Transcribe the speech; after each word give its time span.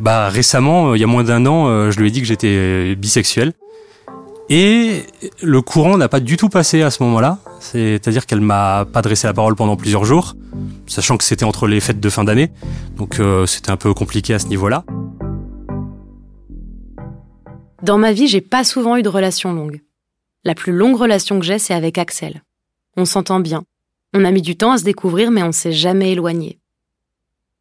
Bah 0.00 0.28
récemment, 0.28 0.94
il 0.94 1.00
y 1.00 1.04
a 1.04 1.06
moins 1.06 1.24
d'un 1.24 1.46
an, 1.46 1.90
je 1.90 1.98
lui 1.98 2.08
ai 2.08 2.10
dit 2.10 2.20
que 2.20 2.26
j'étais 2.26 2.94
bisexuel. 2.96 3.52
Et 4.48 5.02
le 5.42 5.60
courant 5.60 5.98
n'a 5.98 6.08
pas 6.08 6.20
du 6.20 6.36
tout 6.36 6.48
passé 6.48 6.82
à 6.82 6.90
ce 6.90 7.02
moment-là. 7.02 7.38
C'est-à-dire 7.58 8.26
qu'elle 8.26 8.40
m'a 8.40 8.84
pas 8.84 9.00
adressé 9.00 9.26
la 9.26 9.34
parole 9.34 9.56
pendant 9.56 9.76
plusieurs 9.76 10.04
jours, 10.04 10.36
sachant 10.86 11.16
que 11.16 11.24
c'était 11.24 11.44
entre 11.44 11.66
les 11.66 11.80
fêtes 11.80 11.98
de 11.98 12.08
fin 12.08 12.22
d'année. 12.22 12.52
Donc 12.96 13.18
euh, 13.18 13.46
c'était 13.46 13.70
un 13.70 13.76
peu 13.76 13.92
compliqué 13.92 14.34
à 14.34 14.38
ce 14.38 14.46
niveau-là. 14.46 14.84
Dans 17.82 17.98
ma 17.98 18.12
vie, 18.12 18.28
j'ai 18.28 18.40
pas 18.40 18.64
souvent 18.64 18.96
eu 18.96 19.02
de 19.02 19.08
relation 19.08 19.52
longue. 19.52 19.80
La 20.44 20.54
plus 20.54 20.72
longue 20.72 20.96
relation 20.96 21.38
que 21.40 21.44
j'ai, 21.44 21.58
c'est 21.58 21.74
avec 21.74 21.98
Axel. 21.98 22.42
On 22.96 23.04
s'entend 23.04 23.40
bien. 23.40 23.64
On 24.14 24.24
a 24.24 24.30
mis 24.30 24.42
du 24.42 24.56
temps 24.56 24.72
à 24.72 24.78
se 24.78 24.84
découvrir, 24.84 25.30
mais 25.30 25.42
on 25.42 25.52
s'est 25.52 25.72
jamais 25.72 26.12
éloigné. 26.12 26.58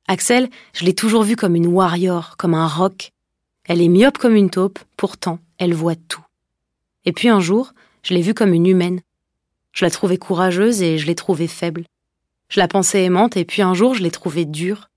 Axel, 0.08 0.50
je 0.74 0.86
l'ai 0.86 0.94
toujours 0.94 1.24
vu 1.24 1.36
comme 1.36 1.56
une 1.56 1.68
warrior, 1.68 2.38
comme 2.38 2.54
un 2.54 2.68
rock. 2.68 3.11
Elle 3.64 3.82
est 3.82 3.88
myope 3.88 4.20
comme 4.20 4.36
une 4.36 4.52
taupe, 4.52 4.78
pourtant, 4.98 5.39
elle 5.57 5.74
voit 5.74 5.96
tout. 5.96 6.24
Et 7.06 7.12
puis 7.12 7.28
un 7.28 7.39
jour, 7.39 7.74
je 8.04 8.14
l'ai 8.14 8.21
vue 8.21 8.36
comme 8.36 8.54
une 8.54 8.68
humaine. 8.68 9.02
Je 9.71 9.84
la 9.84 9.89
trouvais 9.89 10.18
courageuse 10.18 10.84
et 10.84 11.00
je 11.00 11.07
l'ai 11.07 11.15
trouvée 11.15 11.48
faible. 11.48 11.86
Je 12.50 12.60
la 12.60 12.68
pensais 12.68 13.04
aimante 13.04 13.36
et 13.36 13.46
puis 13.46 13.64
un 13.64 13.74
jour 13.74 13.96
je 13.96 14.04
l'ai 14.04 14.12
trouvée 14.12 14.46
dure. 14.46 14.89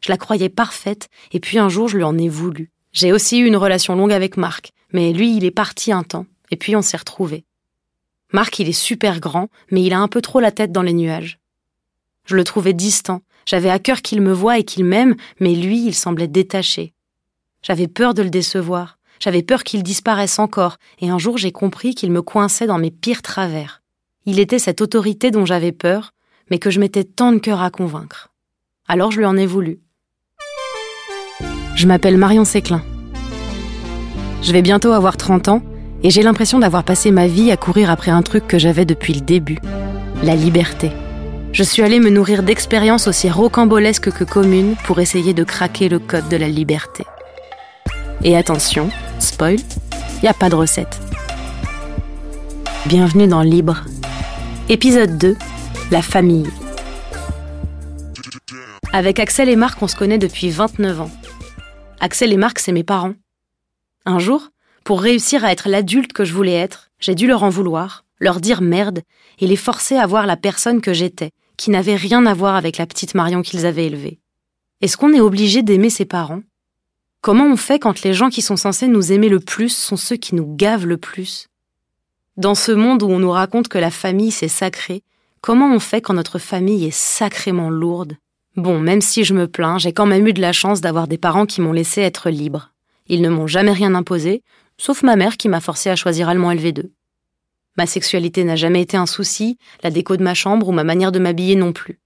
Je 0.00 0.10
la 0.10 0.16
croyais 0.16 0.48
parfaite 0.48 1.08
et 1.32 1.40
puis 1.40 1.58
un 1.58 1.68
jour 1.68 1.88
je 1.88 1.96
lui 1.96 2.04
en 2.04 2.16
ai 2.16 2.28
voulu. 2.28 2.70
J'ai 2.92 3.12
aussi 3.12 3.40
eu 3.40 3.46
une 3.46 3.56
relation 3.56 3.96
longue 3.96 4.12
avec 4.12 4.36
Marc, 4.36 4.72
mais 4.92 5.12
lui 5.12 5.36
il 5.36 5.44
est 5.44 5.50
parti 5.50 5.90
un 5.90 6.04
temps 6.04 6.26
et 6.52 6.56
puis 6.56 6.76
on 6.76 6.82
s'est 6.82 6.96
retrouvés. 6.96 7.44
Marc 8.32 8.60
il 8.60 8.68
est 8.68 8.72
super 8.72 9.18
grand, 9.18 9.48
mais 9.72 9.82
il 9.82 9.92
a 9.92 9.98
un 9.98 10.08
peu 10.08 10.22
trop 10.22 10.38
la 10.38 10.52
tête 10.52 10.70
dans 10.70 10.82
les 10.82 10.92
nuages. 10.92 11.40
Je 12.26 12.36
le 12.36 12.44
trouvais 12.44 12.72
distant, 12.72 13.22
j'avais 13.46 13.70
à 13.70 13.78
cœur 13.78 14.02
qu'il 14.02 14.20
me 14.20 14.32
voie 14.32 14.58
et 14.58 14.64
qu'il 14.64 14.84
m'aime, 14.84 15.16
mais 15.40 15.54
lui 15.54 15.84
il 15.86 15.94
semblait 15.94 16.28
détaché. 16.28 16.94
J'avais 17.62 17.88
peur 17.88 18.14
de 18.14 18.22
le 18.22 18.30
décevoir. 18.30 18.98
J'avais 19.20 19.42
peur 19.42 19.62
qu'il 19.62 19.82
disparaisse 19.82 20.38
encore, 20.38 20.76
et 21.00 21.08
un 21.08 21.18
jour 21.18 21.38
j'ai 21.38 21.52
compris 21.52 21.94
qu'il 21.94 22.10
me 22.10 22.22
coinçait 22.22 22.66
dans 22.66 22.78
mes 22.78 22.90
pires 22.90 23.22
travers. 23.22 23.82
Il 24.26 24.40
était 24.40 24.58
cette 24.58 24.80
autorité 24.80 25.30
dont 25.30 25.46
j'avais 25.46 25.72
peur, 25.72 26.12
mais 26.50 26.58
que 26.58 26.70
je 26.70 26.80
mettais 26.80 27.04
tant 27.04 27.32
de 27.32 27.38
cœur 27.38 27.62
à 27.62 27.70
convaincre. 27.70 28.30
Alors 28.88 29.12
je 29.12 29.18
lui 29.18 29.26
en 29.26 29.36
ai 29.36 29.46
voulu. 29.46 29.80
Je 31.76 31.86
m'appelle 31.86 32.18
Marion 32.18 32.44
Séclin. 32.44 32.82
Je 34.42 34.52
vais 34.52 34.62
bientôt 34.62 34.92
avoir 34.92 35.16
30 35.16 35.48
ans, 35.48 35.62
et 36.02 36.10
j'ai 36.10 36.22
l'impression 36.22 36.58
d'avoir 36.58 36.82
passé 36.82 37.12
ma 37.12 37.28
vie 37.28 37.52
à 37.52 37.56
courir 37.56 37.90
après 37.90 38.10
un 38.10 38.22
truc 38.22 38.48
que 38.48 38.58
j'avais 38.58 38.84
depuis 38.84 39.14
le 39.14 39.20
début, 39.20 39.58
la 40.24 40.34
liberté. 40.34 40.90
Je 41.52 41.62
suis 41.62 41.82
allée 41.82 42.00
me 42.00 42.08
nourrir 42.08 42.42
d'expériences 42.42 43.06
aussi 43.08 43.28
rocambolesques 43.28 44.10
que 44.10 44.24
communes 44.24 44.74
pour 44.86 45.00
essayer 45.00 45.34
de 45.34 45.44
craquer 45.44 45.90
le 45.90 45.98
code 45.98 46.26
de 46.30 46.36
la 46.38 46.48
liberté. 46.48 47.04
Et 48.24 48.38
attention, 48.38 48.88
spoil, 49.18 49.56
il 49.56 50.22
n'y 50.22 50.28
a 50.30 50.34
pas 50.34 50.48
de 50.48 50.54
recette. 50.54 50.98
Bienvenue 52.86 53.26
dans 53.26 53.42
Libre. 53.42 53.84
Épisode 54.70 55.18
2, 55.18 55.36
la 55.90 56.00
famille. 56.00 56.48
Avec 58.94 59.20
Axel 59.20 59.50
et 59.50 59.56
Marc, 59.56 59.82
on 59.82 59.88
se 59.88 59.96
connaît 59.96 60.16
depuis 60.16 60.48
29 60.48 61.02
ans. 61.02 61.10
Axel 62.00 62.32
et 62.32 62.38
Marc, 62.38 62.60
c'est 62.60 62.72
mes 62.72 62.82
parents. 62.82 63.12
Un 64.06 64.18
jour, 64.18 64.48
pour 64.84 65.02
réussir 65.02 65.44
à 65.44 65.52
être 65.52 65.68
l'adulte 65.68 66.14
que 66.14 66.24
je 66.24 66.32
voulais 66.32 66.54
être, 66.54 66.88
j'ai 66.98 67.14
dû 67.14 67.26
leur 67.26 67.42
en 67.42 67.50
vouloir, 67.50 68.06
leur 68.20 68.40
dire 68.40 68.62
merde 68.62 69.02
et 69.38 69.46
les 69.46 69.56
forcer 69.56 69.96
à 69.96 70.06
voir 70.06 70.26
la 70.26 70.38
personne 70.38 70.80
que 70.80 70.94
j'étais, 70.94 71.30
qui 71.62 71.70
n'avait 71.70 71.94
rien 71.94 72.26
à 72.26 72.34
voir 72.34 72.56
avec 72.56 72.76
la 72.76 72.86
petite 72.86 73.14
Marion 73.14 73.40
qu'ils 73.40 73.66
avaient 73.66 73.86
élevée. 73.86 74.18
Est-ce 74.80 74.96
qu'on 74.96 75.12
est 75.12 75.20
obligé 75.20 75.62
d'aimer 75.62 75.90
ses 75.90 76.04
parents? 76.04 76.42
Comment 77.20 77.46
on 77.46 77.56
fait 77.56 77.78
quand 77.78 78.02
les 78.02 78.14
gens 78.14 78.30
qui 78.30 78.42
sont 78.42 78.56
censés 78.56 78.88
nous 78.88 79.12
aimer 79.12 79.28
le 79.28 79.38
plus 79.38 79.68
sont 79.68 79.96
ceux 79.96 80.16
qui 80.16 80.34
nous 80.34 80.56
gavent 80.56 80.88
le 80.88 80.96
plus? 80.96 81.46
Dans 82.36 82.56
ce 82.56 82.72
monde 82.72 83.04
où 83.04 83.06
on 83.06 83.20
nous 83.20 83.30
raconte 83.30 83.68
que 83.68 83.78
la 83.78 83.92
famille 83.92 84.32
c'est 84.32 84.48
sacré, 84.48 85.04
comment 85.40 85.72
on 85.72 85.78
fait 85.78 86.00
quand 86.00 86.14
notre 86.14 86.40
famille 86.40 86.84
est 86.84 86.90
sacrément 86.90 87.70
lourde? 87.70 88.16
Bon, 88.56 88.80
même 88.80 89.00
si 89.00 89.22
je 89.22 89.32
me 89.32 89.46
plains, 89.46 89.78
j'ai 89.78 89.92
quand 89.92 90.06
même 90.06 90.26
eu 90.26 90.32
de 90.32 90.40
la 90.40 90.52
chance 90.52 90.80
d'avoir 90.80 91.06
des 91.06 91.16
parents 91.16 91.46
qui 91.46 91.60
m'ont 91.60 91.72
laissé 91.72 92.00
être 92.00 92.28
libre. 92.28 92.72
Ils 93.06 93.22
ne 93.22 93.28
m'ont 93.28 93.46
jamais 93.46 93.70
rien 93.70 93.94
imposé, 93.94 94.42
sauf 94.78 95.04
ma 95.04 95.14
mère 95.14 95.36
qui 95.36 95.48
m'a 95.48 95.60
forcé 95.60 95.90
à 95.90 95.94
choisir 95.94 96.28
allemand 96.28 96.52
LV2. 96.52 96.90
Ma 97.76 97.86
sexualité 97.86 98.44
n'a 98.44 98.56
jamais 98.56 98.82
été 98.82 98.96
un 98.96 99.06
souci, 99.06 99.58
la 99.82 99.90
déco 99.90 100.16
de 100.16 100.22
ma 100.22 100.34
chambre 100.34 100.68
ou 100.68 100.72
ma 100.72 100.84
manière 100.84 101.12
de 101.12 101.18
m'habiller 101.18 101.56
non 101.56 101.72
plus. 101.72 101.98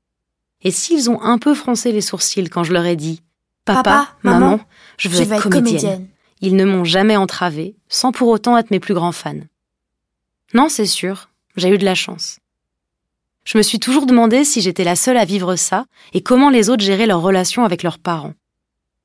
Et 0.62 0.70
s'ils 0.70 1.10
ont 1.10 1.20
un 1.20 1.38
peu 1.38 1.54
froncé 1.54 1.92
les 1.92 2.00
sourcils 2.00 2.48
quand 2.48 2.64
je 2.64 2.72
leur 2.72 2.86
ai 2.86 2.96
dit 2.96 3.22
Papa, 3.64 4.08
maman, 4.22 4.60
je 4.96 5.08
veux, 5.08 5.20
être, 5.20 5.48
comédienne. 5.48 6.06
Ils 6.40 6.54
ne 6.54 6.64
m'ont 6.64 6.84
jamais 6.84 7.16
entravée, 7.16 7.74
sans 7.88 8.12
pour 8.12 8.28
autant 8.28 8.56
être 8.56 8.70
mes 8.70 8.80
plus 8.80 8.94
grands 8.94 9.12
fans. 9.12 9.34
Non, 10.54 10.68
c'est 10.68 10.86
sûr, 10.86 11.30
j'ai 11.56 11.70
eu 11.70 11.78
de 11.78 11.84
la 11.84 11.96
chance. 11.96 12.38
Je 13.44 13.58
me 13.58 13.62
suis 13.62 13.80
toujours 13.80 14.06
demandé 14.06 14.44
si 14.44 14.60
j'étais 14.60 14.84
la 14.84 14.96
seule 14.96 15.16
à 15.16 15.24
vivre 15.24 15.56
ça 15.56 15.86
et 16.12 16.22
comment 16.22 16.50
les 16.50 16.70
autres 16.70 16.84
géraient 16.84 17.06
leurs 17.06 17.22
relations 17.22 17.64
avec 17.64 17.82
leurs 17.82 17.98
parents. 17.98 18.34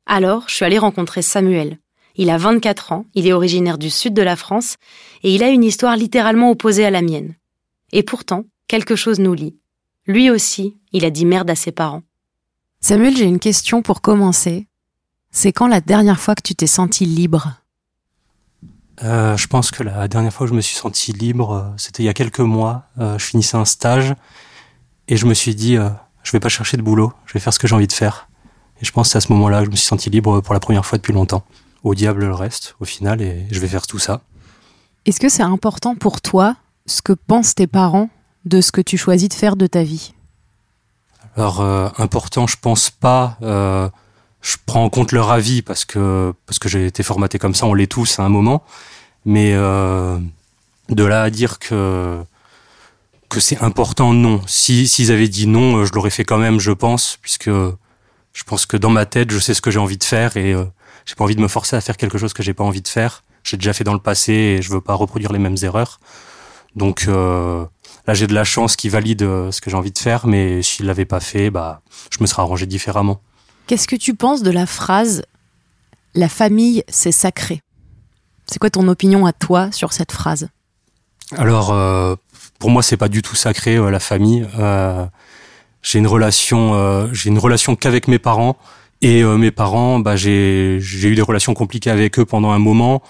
Alors, 0.06 0.46
je 0.48 0.56
suis 0.56 0.66
allée 0.66 0.80
rencontrer 0.80 1.22
Samuel. 1.22 1.78
Il 2.16 2.30
a 2.30 2.38
24 2.38 2.92
ans, 2.92 3.06
il 3.14 3.28
est 3.28 3.34
originaire 3.34 3.78
du 3.78 3.90
sud 3.90 4.14
de 4.14 4.22
la 4.22 4.36
France 4.36 4.78
et 5.24 5.34
il 5.34 5.44
a 5.44 5.50
une 5.50 5.64
histoire 5.64 5.96
littéralement 5.96 6.52
opposée 6.52 6.86
à 6.86 6.92
la 6.92 7.02
mienne. 7.02 7.36
Et 7.92 8.04
pourtant, 8.04 8.46
quelque 8.68 8.96
chose 8.96 9.20
nous 9.20 9.34
lie. 9.34 9.58
Lui 10.08 10.30
aussi, 10.30 10.78
il 10.92 11.06
a 11.06 11.10
dit 11.10 11.26
merde 11.26 11.50
à 11.50 11.56
ses 11.56 11.72
parents. 11.72 12.04
Samuel, 12.80 13.16
j'ai 13.16 13.26
une 13.26 13.40
question 13.40 13.82
pour 13.82 14.02
commencer. 14.02 14.68
C'est 15.32 15.54
quand 15.54 15.68
la 15.68 15.82
dernière 15.82 16.20
fois 16.20 16.36
que 16.36 16.42
tu 16.42 16.56
t'es 16.56 16.68
senti 16.68 17.06
libre? 17.06 17.54
Euh, 19.04 19.38
Je 19.38 19.48
pense 19.48 19.72
que 19.72 19.84
la 19.84 20.08
dernière 20.08 20.34
fois 20.34 20.46
que 20.46 20.52
je 20.52 20.56
me 20.56 20.62
suis 20.62 20.76
senti 20.76 21.14
libre, 21.14 21.52
euh, 21.52 21.64
c'était 21.78 22.04
il 22.04 22.08
y 22.08 22.10
a 22.10 22.14
quelques 22.14 22.40
mois. 22.40 22.84
Euh, 23.00 23.18
je 23.18 23.26
finissais 23.26 23.58
un 23.58 23.66
stage 23.66 24.14
et 25.08 25.18
je 25.18 25.26
me 25.26 25.34
suis 25.34 25.56
dit, 25.56 25.78
euh, 25.78 25.90
je 26.24 26.32
vais 26.32 26.40
pas 26.40 26.50
chercher 26.50 26.78
de 26.78 26.82
boulot, 26.82 27.14
je 27.26 27.34
vais 27.34 27.40
faire 27.40 27.54
ce 27.54 27.60
que 27.60 27.68
j'ai 27.68 27.76
envie 27.76 27.88
de 27.88 27.94
faire. 27.94 28.28
Et 28.82 28.86
je 28.86 28.92
pense 28.92 29.08
que 29.08 29.12
c'est 29.14 29.18
à 29.18 29.22
ce 29.22 29.32
moment-là 29.34 29.60
que 29.60 29.66
je 29.66 29.72
me 29.72 29.76
suis 29.76 29.88
senti 29.88 30.10
libre 30.10 30.42
pour 30.42 30.54
la 30.54 30.60
première 30.60 30.86
fois 30.86 30.98
depuis 30.98 31.14
longtemps. 31.14 31.44
Au 31.84 31.96
diable 31.96 32.26
le 32.26 32.34
reste, 32.34 32.76
au 32.80 32.86
final, 32.86 33.22
et 33.22 33.48
je 33.50 33.60
vais 33.60 33.68
faire 33.68 33.88
tout 33.88 34.00
ça. 34.00 34.22
Est-ce 35.06 35.20
que 35.20 35.30
c'est 35.30 35.44
important 35.44 35.96
pour 35.96 36.22
toi 36.22 36.56
ce 36.86 37.02
que 37.02 37.14
pensent 37.14 37.56
tes 37.56 37.68
parents 37.68 38.10
de 38.46 38.62
ce 38.62 38.72
que 38.72 38.82
tu 38.82 38.98
choisis 38.98 39.30
de 39.30 39.34
faire 39.34 39.56
de 39.56 39.68
ta 39.68 39.84
vie? 39.84 40.14
Alors 41.36 41.62
euh, 41.62 41.90
important, 41.98 42.46
je 42.48 42.58
pense 42.62 42.90
pas. 42.90 43.38
Euh, 43.42 43.90
je 44.42 44.58
prends 44.66 44.84
en 44.84 44.90
compte 44.90 45.12
leur 45.12 45.32
avis 45.32 45.62
parce 45.62 45.86
que 45.86 46.34
parce 46.46 46.60
que 46.60 46.68
j'ai 46.68 46.86
été 46.86 47.04
formaté 47.04 47.40
comme 47.40 47.56
ça, 47.56 47.66
on 47.66 47.74
l'est 47.74 47.92
tous 47.92 48.20
à 48.20 48.24
un 48.24 48.30
moment. 48.30 48.64
Mais 49.26 49.54
euh, 49.54 50.20
de 50.90 51.04
là 51.04 51.24
à 51.24 51.30
dire 51.30 51.60
que 51.60 52.22
que 53.30 53.40
c'est 53.40 53.62
important, 53.64 54.14
non. 54.14 54.42
Si 54.46 54.88
s'ils 54.88 55.12
avaient 55.12 55.30
dit 55.30 55.48
non, 55.48 55.86
je 55.86 55.94
l'aurais 55.94 56.10
fait 56.10 56.26
quand 56.26 56.38
même, 56.38 56.60
je 56.60 56.72
pense, 56.72 57.18
puisque 57.22 57.50
je 57.50 58.44
pense 58.46 58.66
que 58.66 58.78
dans 58.78 58.90
ma 58.90 59.06
tête, 59.06 59.32
je 59.32 59.40
sais 59.40 59.54
ce 59.54 59.62
que 59.62 59.72
j'ai 59.72 59.80
envie 59.80 59.98
de 59.98 60.04
faire 60.04 60.38
et 60.38 60.54
j'ai 61.06 61.16
pas 61.16 61.24
envie 61.24 61.36
de 61.36 61.42
me 61.42 61.48
forcer 61.48 61.76
à 61.76 61.82
faire 61.82 61.98
quelque 61.98 62.18
chose 62.18 62.34
que 62.34 62.44
j'ai 62.44 62.54
pas 62.54 62.64
envie 62.64 62.82
de 62.82 62.88
faire. 62.88 63.24
J'ai 63.44 63.58
déjà 63.58 63.74
fait 63.74 63.84
dans 63.84 63.94
le 63.94 64.00
passé 64.00 64.34
et 64.34 64.62
je 64.62 64.70
veux 64.72 64.82
pas 64.82 64.94
reproduire 64.94 65.32
les 65.32 65.40
mêmes 65.40 65.58
erreurs. 65.64 66.00
Donc 66.76 67.06
euh, 67.08 67.66
là, 68.08 68.14
j'ai 68.14 68.28
de 68.28 68.34
la 68.34 68.44
chance 68.44 68.76
qu'il 68.76 68.92
valide 68.92 69.24
euh, 69.24 69.52
ce 69.52 69.62
que 69.62 69.70
j'ai 69.70 69.78
envie 69.78 69.92
de 69.92 69.98
faire, 69.98 70.28
mais 70.28 70.62
s'il 70.62 70.86
l'avait 70.86 71.06
pas 71.06 71.20
fait, 71.20 71.50
bah, 71.50 71.82
je 72.12 72.22
me 72.22 72.28
serais 72.28 72.42
arrangé 72.42 72.66
différemment. 72.66 73.22
Qu'est-ce 73.68 73.88
que 73.88 73.96
tu 73.96 74.16
penses 74.16 74.44
de 74.44 74.52
la 74.52 74.66
phrase 74.66 75.24
La 76.14 76.30
famille, 76.30 76.84
c'est 76.88 77.12
sacré 77.12 77.62
C'est 78.46 78.60
quoi 78.60 78.70
ton 78.70 78.88
opinion 78.88 79.26
à 79.26 79.34
toi 79.34 79.72
sur 79.72 79.94
cette 79.94 80.12
phrase? 80.12 80.50
Alors, 81.38 81.72
euh, 81.72 82.16
pour 82.60 82.70
moi, 82.70 82.84
c'est 82.84 82.98
pas 82.98 83.10
du 83.10 83.22
tout 83.22 83.36
sacré 83.36 83.78
la 83.78 84.00
famille. 84.00 84.46
j'ai 85.82 86.00
une 86.00 86.08
relation, 86.08 87.10
j'ai 87.14 87.30
une 87.30 87.40
relation 87.40 87.76
qu'avec 87.76 88.08
mes 88.08 88.20
parents. 88.20 88.58
Et 89.02 89.24
mes 89.24 89.52
parents, 89.52 90.00
bah, 90.00 90.16
j'ai 90.16 90.78
eu 90.80 91.16
des 91.16 91.22
relations 91.22 91.54
compliquées 91.54 91.90
avec 91.90 92.20
eux 92.20 92.26
pendant 92.26 92.52
un 92.52 92.60
moment. 92.60 93.02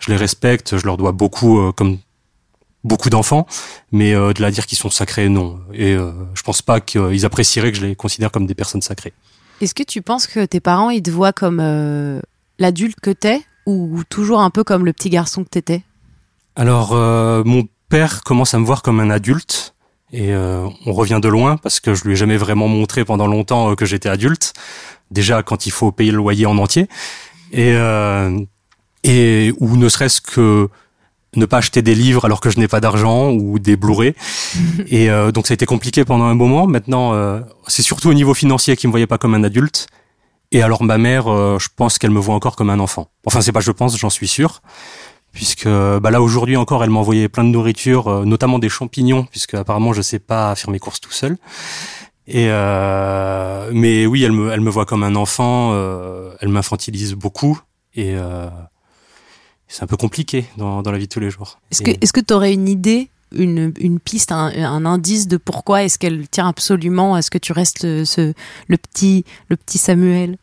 Je 0.00 0.10
les 0.10 0.16
respecte, 0.16 0.76
je 0.76 0.84
leur 0.84 0.96
dois 0.96 1.12
beaucoup, 1.12 1.72
comme 1.72 1.98
beaucoup 2.84 3.10
d'enfants, 3.10 3.46
mais 3.92 4.14
euh, 4.14 4.32
de 4.32 4.42
la 4.42 4.50
dire 4.50 4.66
qu'ils 4.66 4.78
sont 4.78 4.90
sacrés, 4.90 5.28
non. 5.28 5.60
Et 5.72 5.94
euh, 5.94 6.12
je 6.34 6.42
pense 6.42 6.62
pas 6.62 6.80
qu'ils 6.80 7.24
apprécieraient 7.24 7.72
que 7.72 7.78
je 7.78 7.86
les 7.86 7.96
considère 7.96 8.30
comme 8.30 8.46
des 8.46 8.54
personnes 8.54 8.82
sacrées. 8.82 9.12
Est-ce 9.60 9.74
que 9.74 9.82
tu 9.82 10.02
penses 10.02 10.26
que 10.26 10.44
tes 10.44 10.60
parents 10.60 10.90
ils 10.90 11.02
te 11.02 11.10
voient 11.10 11.32
comme 11.32 11.60
euh, 11.60 12.20
l'adulte 12.58 12.98
que 13.00 13.10
t'es 13.10 13.42
ou 13.66 14.02
toujours 14.08 14.40
un 14.40 14.50
peu 14.50 14.64
comme 14.64 14.84
le 14.84 14.92
petit 14.92 15.10
garçon 15.10 15.44
que 15.44 15.50
t'étais? 15.50 15.82
Alors 16.56 16.94
mon 17.44 17.68
père 17.88 18.22
commence 18.24 18.54
à 18.54 18.58
me 18.58 18.64
voir 18.64 18.82
comme 18.82 18.98
un 18.98 19.10
adulte 19.10 19.74
et 20.12 20.32
on 20.34 20.92
revient 20.92 21.20
de 21.22 21.28
loin 21.28 21.56
parce 21.56 21.80
que 21.80 21.94
je 21.94 22.04
lui 22.04 22.12
ai 22.12 22.16
jamais 22.16 22.36
vraiment 22.36 22.68
montré 22.68 23.04
pendant 23.04 23.26
longtemps 23.26 23.74
que 23.74 23.84
j'étais 23.84 24.08
adulte. 24.08 24.54
Déjà 25.10 25.42
quand 25.42 25.66
il 25.66 25.70
faut 25.70 25.92
payer 25.92 26.10
le 26.10 26.16
loyer 26.16 26.46
en 26.46 26.56
entier 26.58 26.88
et 27.52 27.76
et 29.04 29.52
ou 29.60 29.76
ne 29.76 29.88
serait-ce 29.88 30.20
que 30.20 30.68
ne 31.36 31.46
pas 31.46 31.58
acheter 31.58 31.82
des 31.82 31.94
livres 31.94 32.24
alors 32.24 32.40
que 32.40 32.50
je 32.50 32.58
n'ai 32.58 32.68
pas 32.68 32.80
d'argent 32.80 33.30
ou 33.30 33.58
des 33.58 33.76
Blu-ray. 33.76 34.14
et 34.86 35.10
euh, 35.10 35.30
donc 35.30 35.46
ça 35.46 35.52
a 35.52 35.56
été 35.56 35.66
compliqué 35.66 36.04
pendant 36.04 36.24
un 36.24 36.34
moment. 36.34 36.66
Maintenant, 36.66 37.12
euh, 37.14 37.40
c'est 37.66 37.82
surtout 37.82 38.08
au 38.08 38.14
niveau 38.14 38.34
financier 38.34 38.76
qu'il 38.76 38.88
me 38.88 38.92
voyait 38.92 39.06
pas 39.06 39.18
comme 39.18 39.34
un 39.34 39.44
adulte. 39.44 39.86
Et 40.50 40.62
alors 40.62 40.82
ma 40.82 40.96
mère, 40.96 41.24
je 41.58 41.68
pense 41.76 41.98
qu'elle 41.98 42.10
me 42.10 42.20
voit 42.20 42.34
encore 42.34 42.56
comme 42.56 42.70
un 42.70 42.80
enfant. 42.80 43.10
Enfin 43.26 43.42
c'est 43.42 43.52
pas 43.52 43.60
je 43.60 43.70
pense, 43.70 43.98
j'en 43.98 44.08
suis 44.08 44.28
sûr 44.28 44.62
puisque 45.32 45.68
bah 45.68 46.10
là 46.10 46.20
aujourd'hui 46.20 46.56
encore 46.56 46.82
elle 46.82 46.90
m'envoyait 46.90 47.28
plein 47.28 47.44
de 47.44 47.50
nourriture, 47.50 48.26
notamment 48.26 48.58
des 48.58 48.68
champignons, 48.68 49.24
puisque 49.24 49.54
apparemment 49.54 49.92
je 49.92 50.02
sais 50.02 50.18
pas 50.18 50.54
faire 50.54 50.70
mes 50.70 50.78
courses 50.78 51.00
tout 51.00 51.12
seul. 51.12 51.36
Et 52.30 52.48
euh, 52.50 53.70
mais 53.72 54.04
oui, 54.04 54.22
elle 54.22 54.32
me, 54.32 54.52
elle 54.52 54.60
me 54.60 54.68
voit 54.68 54.84
comme 54.84 55.02
un 55.02 55.14
enfant. 55.16 55.70
Euh, 55.72 56.34
elle 56.40 56.50
m'infantilise 56.50 57.14
beaucoup 57.14 57.58
et 57.94 58.16
euh, 58.16 58.48
c'est 59.66 59.82
un 59.82 59.86
peu 59.86 59.96
compliqué 59.96 60.44
dans, 60.58 60.82
dans 60.82 60.92
la 60.92 60.98
vie 60.98 61.06
de 61.06 61.12
tous 61.12 61.20
les 61.20 61.30
jours. 61.30 61.58
Est-ce 61.70 61.80
que, 61.82 61.90
est-ce 61.90 62.12
que 62.12 62.20
tu 62.20 62.34
aurais 62.34 62.52
une 62.52 62.68
idée, 62.68 63.08
une, 63.34 63.72
une 63.78 63.98
piste, 63.98 64.30
un, 64.30 64.48
un 64.48 64.84
indice 64.84 65.26
de 65.26 65.38
pourquoi 65.38 65.84
est-ce 65.84 65.98
qu'elle 65.98 66.28
tient 66.28 66.48
absolument 66.48 67.14
à 67.14 67.22
ce 67.22 67.30
que 67.30 67.38
tu 67.38 67.52
restes 67.52 67.82
le, 67.82 68.04
ce, 68.04 68.34
le 68.66 68.76
petit, 68.76 69.24
le 69.48 69.56
petit 69.56 69.78
Samuel? 69.78 70.36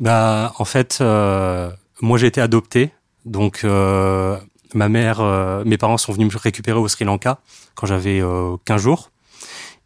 Bah, 0.00 0.52
en 0.58 0.64
fait, 0.64 0.98
euh, 1.00 1.70
moi 2.00 2.18
j'ai 2.18 2.28
été 2.28 2.40
adopté, 2.40 2.92
donc 3.24 3.62
euh, 3.64 4.38
ma 4.74 4.88
mère, 4.88 5.20
euh, 5.20 5.62
mes 5.64 5.78
parents 5.78 5.98
sont 5.98 6.12
venus 6.12 6.32
me 6.32 6.38
récupérer 6.38 6.78
au 6.78 6.88
Sri 6.88 7.04
Lanka 7.04 7.40
quand 7.74 7.86
j'avais 7.86 8.22
15 8.64 8.80
jours. 8.80 9.12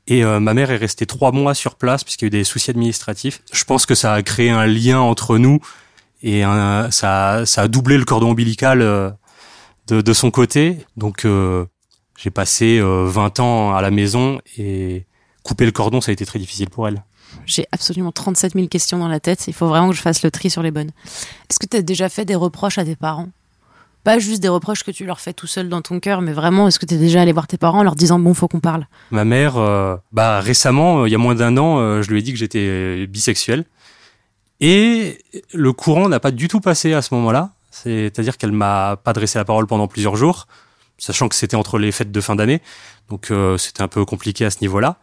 Et 0.09 0.25
euh, 0.25 0.39
ma 0.39 0.55
mère 0.55 0.71
est 0.71 0.77
restée 0.77 1.07
trois 1.07 1.33
mois 1.33 1.55
sur 1.55 1.75
place 1.75 2.05
puisqu'il 2.05 2.25
y 2.25 2.27
a 2.27 2.29
eu 2.29 2.31
des 2.31 2.45
soucis 2.45 2.71
administratifs. 2.71 3.43
Je 3.53 3.65
pense 3.65 3.87
que 3.87 3.95
ça 3.95 4.13
a 4.13 4.23
créé 4.23 4.51
un 4.51 4.67
lien 4.67 5.01
entre 5.01 5.39
nous 5.39 5.59
et 6.23 6.43
ça, 6.91 7.45
ça 7.45 7.63
a 7.63 7.69
doublé 7.69 7.99
le 7.99 8.05
cordon 8.05 8.31
ombilical 8.31 8.83
euh, 8.83 9.11
de, 9.89 10.01
de, 10.01 10.13
son 10.13 10.31
côté. 10.31 10.79
Donc 10.97 11.25
euh, 11.25 11.67
j'ai 12.17 12.31
passé 12.31 12.81
20 12.81 13.41
ans 13.41 13.75
à 13.75 13.83
la 13.83 13.91
maison 13.91 14.41
et 14.57 15.07
couper 15.43 15.67
le 15.67 15.73
cordon, 15.73 16.01
ça 16.01 16.11
a 16.11 16.13
été 16.13 16.25
très 16.25 16.39
difficile 16.39 16.71
pour 16.71 16.89
elle. 16.89 17.05
J'ai 17.45 17.67
absolument 17.73 18.13
37 18.13 18.55
000 18.55 18.67
questions 18.67 18.99
dans 18.99 19.09
la 19.09 19.21
tête. 19.21 19.47
Il 19.47 19.55
faut 19.55 19.69
vraiment 19.69 19.91
que 19.91 19.97
je 19.97 20.03
fasse 20.03 20.23
le 20.23 20.31
tri 20.31 20.51
sur 20.51 20.63
les 20.63 20.71
bonnes. 20.71 20.91
Est-ce 21.49 21.59
que 21.59 21.67
tu 21.67 21.77
as 21.77 21.83
déjà 21.83 22.09
fait 22.09 22.25
des 22.25 22.35
reproches 22.35 22.79
à 22.79 22.85
tes 22.85 22.97
parents? 22.97 23.29
Pas 24.07 24.21
juste 24.21 24.41
des 24.41 24.49
reproches 24.49 24.85
que 24.85 24.93
tu 24.93 25.05
leur 25.05 25.19
fais 25.19 25.33
tout 25.33 25.49
seul 25.49 25.69
dans 25.69 25.83
ton 25.83 25.99
cœur, 25.99 26.23
mais 26.23 26.33
vraiment, 26.33 26.69
est-ce 26.69 26.79
que 26.79 26.87
tu 26.87 26.95
es 26.95 26.97
déjà 26.97 27.23
allé 27.23 27.33
voir 27.33 27.49
tes 27.49 27.57
parents 27.57 27.81
en 27.81 27.83
leur 27.83 27.97
disant 27.97 28.21
bon, 28.21 28.35
faut 28.35 28.47
qu'on 28.47 28.61
parle? 28.61 28.87
Ma 29.11 29.25
mère, 29.25 29.57
euh, 29.57 29.97
bah 30.13 30.39
récemment, 30.39 31.01
euh, 31.01 31.09
il 31.09 31.11
y 31.11 31.17
a 31.17 31.19
moins 31.19 31.35
d'un 31.35 31.57
an, 31.57 31.81
euh, 31.81 32.03
je 32.03 32.11
lui 32.13 32.21
ai 32.21 32.23
dit 32.23 32.33
que 32.33 32.39
j'étais 32.39 33.09
bisexuel. 33.09 33.65
Et 34.61 35.19
le 35.53 35.73
courant 35.73 36.09
n'a 36.09 36.21
pas 36.21 36.31
du 36.31 36.47
tout 36.47 36.61
passé 36.61 36.95
à 36.95 37.03
ce 37.03 37.15
moment-là. 37.15 37.51
C'est-à-dire 37.73 38.39
qu'elle 38.39 38.53
m'a 38.53 38.97
pas 39.03 39.11
adressé 39.11 39.41
la 39.41 39.45
parole 39.45 39.67
pendant 39.67 39.89
plusieurs 39.89 40.15
jours, 40.15 40.47
sachant 40.99 41.29
que 41.29 41.35
c'était 41.35 41.57
entre 41.57 41.77
les 41.77 41.91
fêtes 41.91 42.13
de 42.13 42.21
fin 42.21 42.37
d'année. 42.37 42.63
Donc 43.11 43.33
c'était 43.59 43.83
un 43.83 43.89
peu 43.89 44.05
compliqué 44.05 44.45
à 44.45 44.51
ce 44.51 44.59
niveau-là. 44.61 44.99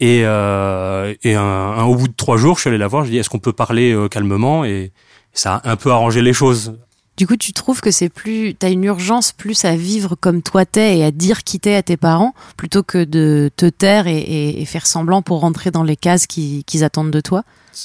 Et, 0.00 0.20
et 0.20 1.34
un, 1.34 1.84
au 1.84 1.94
bout 1.94 2.08
de 2.08 2.14
trois 2.16 2.36
jours, 2.36 2.56
je 2.56 2.62
suis 2.62 2.68
allé 2.68 2.78
la 2.78 2.88
voir. 2.88 3.04
Je 3.04 3.08
lui 3.08 3.16
ai 3.16 3.18
dit 3.18 3.20
est-ce 3.20 3.30
qu'on 3.30 3.38
peut 3.38 3.52
parler 3.52 3.96
calmement 4.10 4.64
et 4.64 4.92
ça 5.32 5.56
a 5.56 5.70
un 5.70 5.76
peu 5.76 5.90
arrangé 5.90 6.22
les 6.22 6.32
choses. 6.32 6.74
Du 7.16 7.26
coup, 7.26 7.36
tu 7.36 7.54
trouves 7.54 7.80
que 7.80 7.90
c'est 7.90 8.10
plus, 8.10 8.54
t'as 8.54 8.70
une 8.70 8.84
urgence 8.84 9.32
plus 9.32 9.64
à 9.64 9.74
vivre 9.74 10.16
comme 10.16 10.42
toi 10.42 10.66
t'es 10.66 10.98
et 10.98 11.04
à 11.04 11.10
dire 11.10 11.44
qui 11.44 11.58
t'es 11.58 11.74
à 11.74 11.82
tes 11.82 11.96
parents 11.96 12.34
plutôt 12.58 12.82
que 12.82 13.04
de 13.04 13.50
te 13.56 13.66
taire 13.66 14.06
et, 14.06 14.62
faire 14.66 14.86
semblant 14.86 15.22
pour 15.22 15.40
rentrer 15.40 15.70
dans 15.70 15.82
les 15.82 15.96
cases 15.96 16.26
qu'ils 16.26 16.84
attendent 16.84 17.10
de 17.10 17.20
toi? 17.20 17.42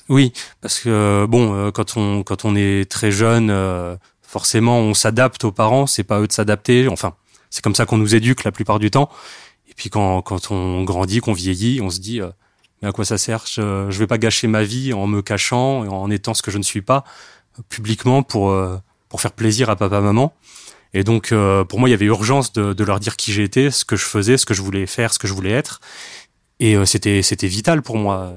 Oui, 0.10 0.34
parce 0.60 0.80
que 0.80 1.25
bon, 1.30 1.54
euh, 1.54 1.72
quand 1.72 1.98
on 1.98 2.24
quand 2.24 2.46
on 2.46 2.56
est 2.56 2.90
très 2.90 3.12
jeune, 3.12 3.50
euh, 3.50 3.96
forcément, 4.22 4.80
on 4.80 4.94
s'adapte 4.94 5.44
aux 5.46 5.52
parents. 5.52 5.88
C'est 5.88 6.04
pas 6.04 6.19
eux 6.19 6.28
de 6.28 6.31
s'adapter. 6.34 6.88
Enfin, 6.90 7.14
c'est 7.50 7.62
comme 7.62 7.75
ça 7.75 7.86
qu'on 7.86 7.98
nous 7.98 8.16
éduque 8.16 8.44
la 8.44 8.52
plupart 8.52 8.80
du 8.80 8.92
temps. 8.92 9.10
Et 9.71 9.73
puis 9.75 9.89
quand 9.89 10.21
quand 10.21 10.51
on 10.51 10.83
grandit, 10.83 11.19
qu'on 11.19 11.33
vieillit, 11.33 11.81
on 11.81 11.89
se 11.89 12.00
dit 12.00 12.21
euh, 12.21 12.29
mais 12.81 12.89
à 12.89 12.91
quoi 12.91 13.06
ça 13.06 13.18
sert? 13.18 13.45
Je, 13.47 13.88
je 13.89 14.00
vais 14.00 14.07
pas 14.07 14.18
gâcher 14.18 14.47
ma 14.47 14.63
vie 14.63 14.94
en 14.94 15.07
me 15.07 15.21
cachant, 15.21 15.88
en 15.88 16.12
étant 16.12 16.33
ce 16.33 16.41
que 16.41 16.51
je 16.51 16.57
ne 16.57 16.63
suis 16.63 16.81
pas 16.81 17.03
publiquement 17.69 18.23
pour 18.23 18.56
pour 19.09 19.19
faire 19.21 19.33
plaisir 19.33 19.69
à 19.69 19.75
papa 19.75 20.00
maman. 20.00 20.33
Et 20.94 21.03
donc 21.03 21.31
euh, 21.31 21.63
pour 21.63 21.79
moi 21.79 21.89
il 21.89 21.91
y 21.91 21.95
avait 21.95 22.06
urgence 22.06 22.53
de, 22.53 22.83
leur 22.83 23.00
dire 23.00 23.15
qui 23.15 23.31
j'étais, 23.31 23.71
ce 23.71 23.85
que 23.85 23.95
je 23.95 24.06
faisais, 24.06 24.38
ce 24.38 24.45
que 24.45 24.53
je 24.53 24.62
voulais 24.62 24.88
faire, 24.88 25.13
ce 25.13 25.19
que 25.19 25.27
je 25.27 25.33
voulais 25.33 25.51
être. 25.51 25.79
Et 26.59 26.75
euh, 26.75 26.85
c'était 26.85 27.21
c'était 27.21 27.47
vital 27.47 27.81
pour 27.81 27.97
moi. 27.97 28.33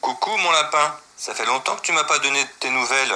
Coucou 0.00 0.30
mon 0.30 0.50
lapin, 0.50 0.94
ça 1.16 1.34
fait 1.34 1.46
longtemps 1.46 1.76
que 1.76 1.82
tu 1.82 1.92
m'as 1.92 2.04
pas 2.04 2.18
donné 2.18 2.40
tes 2.60 2.70
nouvelles. 2.70 3.12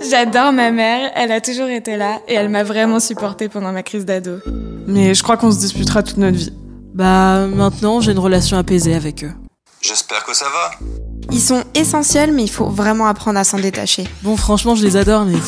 J'adore 0.00 0.52
ma 0.52 0.70
mère, 0.70 1.10
elle 1.14 1.32
a 1.32 1.40
toujours 1.40 1.68
été 1.68 1.96
là 1.96 2.20
et 2.28 2.34
elle 2.34 2.48
m'a 2.48 2.62
vraiment 2.62 3.00
supportée 3.00 3.48
pendant 3.48 3.72
ma 3.72 3.82
crise 3.82 4.04
d'ado. 4.04 4.38
Mais 4.86 5.14
je 5.14 5.22
crois 5.22 5.36
qu'on 5.36 5.50
se 5.50 5.58
disputera 5.58 6.02
toute 6.02 6.18
notre 6.18 6.36
vie. 6.36 6.52
Bah 6.94 7.46
maintenant 7.46 8.00
j'ai 8.00 8.12
une 8.12 8.18
relation 8.18 8.56
apaisée 8.56 8.94
avec 8.94 9.24
eux. 9.24 9.32
J'espère 9.80 10.24
que 10.24 10.34
ça 10.34 10.46
va. 10.46 10.86
Ils 11.30 11.40
sont 11.40 11.64
essentiels, 11.74 12.32
mais 12.32 12.42
il 12.44 12.50
faut 12.50 12.68
vraiment 12.68 13.06
apprendre 13.06 13.38
à 13.38 13.44
s'en 13.44 13.58
détacher. 13.58 14.04
Bon, 14.22 14.36
franchement, 14.36 14.74
je 14.74 14.84
les 14.84 14.96
adore, 14.96 15.24
mais 15.24 15.38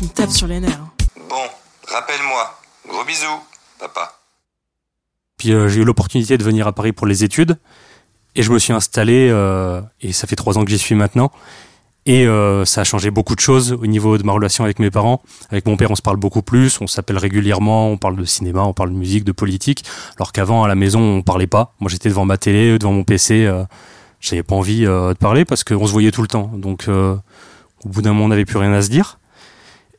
ils 0.00 0.08
me 0.08 0.12
tapent 0.12 0.30
sur 0.30 0.46
les 0.46 0.60
nerfs. 0.60 0.80
Bon, 1.28 1.36
rappelle-moi. 1.86 2.58
Gros 2.88 3.04
bisous, 3.04 3.40
papa. 3.78 4.12
Puis 5.36 5.52
euh, 5.52 5.68
j'ai 5.68 5.80
eu 5.80 5.84
l'opportunité 5.84 6.36
de 6.36 6.44
venir 6.44 6.66
à 6.66 6.72
Paris 6.72 6.92
pour 6.92 7.06
les 7.06 7.24
études, 7.24 7.58
et 8.34 8.42
je 8.42 8.50
me 8.50 8.58
suis 8.58 8.72
installé, 8.72 9.28
euh, 9.30 9.80
et 10.00 10.12
ça 10.12 10.26
fait 10.26 10.36
trois 10.36 10.58
ans 10.58 10.64
que 10.64 10.70
j'y 10.70 10.78
suis 10.78 10.94
maintenant. 10.94 11.30
Et 12.08 12.26
euh, 12.26 12.64
ça 12.64 12.80
a 12.80 12.84
changé 12.84 13.10
beaucoup 13.10 13.36
de 13.36 13.40
choses 13.40 13.72
au 13.72 13.86
niveau 13.86 14.18
de 14.18 14.24
ma 14.24 14.32
relation 14.32 14.64
avec 14.64 14.80
mes 14.80 14.90
parents. 14.90 15.22
Avec 15.50 15.66
mon 15.66 15.76
père, 15.76 15.90
on 15.90 15.94
se 15.94 16.02
parle 16.02 16.16
beaucoup 16.16 16.42
plus, 16.42 16.80
on 16.80 16.88
s'appelle 16.88 17.18
régulièrement, 17.18 17.90
on 17.90 17.98
parle 17.98 18.16
de 18.16 18.24
cinéma, 18.24 18.62
on 18.62 18.72
parle 18.72 18.90
de 18.90 18.96
musique, 18.96 19.24
de 19.24 19.32
politique, 19.32 19.84
alors 20.16 20.32
qu'avant, 20.32 20.64
à 20.64 20.68
la 20.68 20.74
maison, 20.74 21.00
on 21.00 21.22
parlait 21.22 21.46
pas. 21.46 21.74
Moi, 21.78 21.90
j'étais 21.90 22.08
devant 22.08 22.24
ma 22.24 22.38
télé, 22.38 22.78
devant 22.78 22.92
mon 22.92 23.04
PC, 23.04 23.44
euh, 23.44 23.62
j'avais 24.20 24.42
pas 24.42 24.54
envie 24.54 24.84
euh, 24.84 25.12
de 25.12 25.18
parler 25.18 25.44
parce 25.44 25.64
qu'on 25.64 25.86
se 25.86 25.92
voyait 25.92 26.10
tout 26.10 26.22
le 26.22 26.28
temps. 26.28 26.50
Donc, 26.54 26.88
euh, 26.88 27.16
au 27.84 27.88
bout 27.88 28.02
d'un 28.02 28.12
moment, 28.12 28.24
on 28.24 28.28
n'avait 28.28 28.44
plus 28.44 28.58
rien 28.58 28.72
à 28.72 28.82
se 28.82 28.90
dire. 28.90 29.18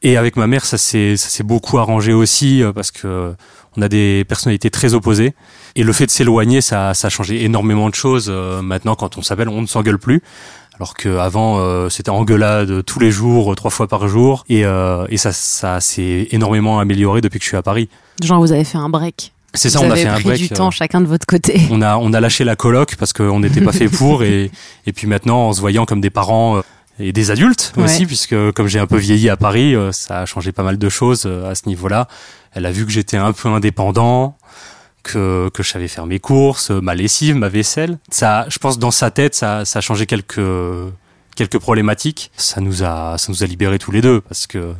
Et 0.01 0.17
avec 0.17 0.37
ma 0.37 0.47
mère, 0.47 0.65
ça 0.65 0.77
s'est 0.77 1.43
beaucoup 1.43 1.77
arrangé 1.77 2.13
aussi 2.13 2.63
euh, 2.63 2.71
parce 2.71 2.91
que 2.91 3.35
on 3.77 3.81
a 3.81 3.87
des 3.87 4.25
personnalités 4.27 4.69
très 4.69 4.93
opposées. 4.93 5.35
Et 5.75 5.83
le 5.83 5.93
fait 5.93 6.05
de 6.05 6.11
s'éloigner, 6.11 6.61
ça, 6.61 6.93
ça 6.93 7.07
a 7.07 7.09
changé 7.09 7.43
énormément 7.43 7.89
de 7.89 7.95
choses. 7.95 8.29
maintenant, 8.29 8.95
quand 8.95 9.17
on 9.17 9.21
s'appelle, 9.21 9.47
on 9.47 9.61
ne 9.61 9.67
s'engueule 9.67 9.99
plus. 9.99 10.23
Alors 10.79 10.93
qu'avant, 10.93 11.59
euh, 11.59 11.89
c'était 11.89 12.09
engueulade 12.09 12.85
tous 12.85 12.99
les 12.99 13.11
jours, 13.11 13.53
trois 13.55 13.69
fois 13.69 13.87
par 13.87 14.07
jour. 14.07 14.45
Et, 14.47 14.63
euh, 14.63 15.05
et 15.09 15.17
ça, 15.17 15.33
ça 15.33 15.81
s'est 15.81 16.29
énormément 16.31 16.79
amélioré 16.79 17.19
depuis 17.19 17.37
que 17.37 17.43
je 17.43 17.49
suis 17.49 17.57
à 17.57 17.61
Paris. 17.61 17.89
Genre, 18.23 18.39
vous 18.39 18.53
avez 18.53 18.63
fait 18.63 18.77
un 18.77 18.87
break. 18.87 19.33
C'est 19.53 19.69
ça, 19.69 19.81
on 19.81 19.91
a 19.91 19.95
fait 19.95 20.07
un 20.07 20.19
break. 20.21 20.39
du 20.39 20.49
temps 20.49 20.71
chacun 20.71 21.01
de 21.01 21.07
votre 21.07 21.25
côté. 21.25 21.59
On 21.71 21.81
a, 21.81 21.97
on 21.97 22.13
a 22.13 22.19
lâché 22.21 22.43
la 22.43 22.55
coloc 22.55 22.95
parce 22.97 23.13
qu'on 23.13 23.39
n'était 23.39 23.61
pas 23.61 23.71
fait 23.71 23.89
pour. 23.89 24.23
Et, 24.23 24.51
et 24.85 24.93
puis 24.93 25.07
maintenant, 25.07 25.47
en 25.47 25.53
se 25.53 25.59
voyant 25.59 25.85
comme 25.85 26.01
des 26.01 26.11
parents 26.11 26.61
et 26.99 27.11
des 27.11 27.31
adultes 27.31 27.73
aussi, 27.77 28.05
puisque 28.05 28.51
comme 28.51 28.67
j'ai 28.67 28.79
un 28.79 28.85
peu 28.85 28.97
vieilli 28.97 29.27
à 29.27 29.37
Paris, 29.37 29.75
ça 29.91 30.19
a 30.19 30.25
changé 30.25 30.51
pas 30.51 30.63
mal 30.63 30.77
de 30.77 30.89
choses 30.89 31.25
à 31.25 31.55
ce 31.55 31.67
niveau-là. 31.67 32.07
Elle 32.53 32.65
a 32.65 32.71
vu 32.71 32.85
que 32.85 32.91
j'étais 32.91 33.17
un 33.17 33.33
peu 33.33 33.49
indépendant, 33.49 34.37
que, 35.11 35.49
que 35.53 35.63
je 35.63 35.69
savais 35.69 35.87
faire 35.87 36.05
mes 36.05 36.19
courses, 36.19 36.71
ma 36.71 36.95
lessive, 36.95 37.35
ma 37.35 37.49
vaisselle. 37.49 37.97
Ça, 38.09 38.45
je 38.49 38.59
pense, 38.59 38.79
dans 38.79 38.91
sa 38.91 39.11
tête, 39.11 39.35
ça, 39.35 39.65
ça 39.65 39.79
a 39.79 39.81
changé 39.81 40.05
quelques 40.05 40.41
quelques 41.39 41.59
problématiques. 41.59 42.31
Ça 42.35 42.59
nous 42.61 42.83
a 42.83 43.17
ça 43.17 43.31
nous 43.31 43.43
a 43.43 43.47
libérés 43.47 43.79
tous 43.79 43.91
les 43.91 44.01
deux 44.01 44.21
parce 44.21 44.45
que 44.45 44.73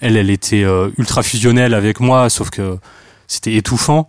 elle, 0.00 0.16
elle 0.16 0.30
était 0.30 0.64
euh, 0.64 0.90
ultra 0.98 1.22
fusionnelle 1.22 1.74
avec 1.74 2.00
moi, 2.00 2.28
sauf 2.28 2.50
que 2.50 2.78
c'était 3.28 3.54
étouffant 3.54 4.08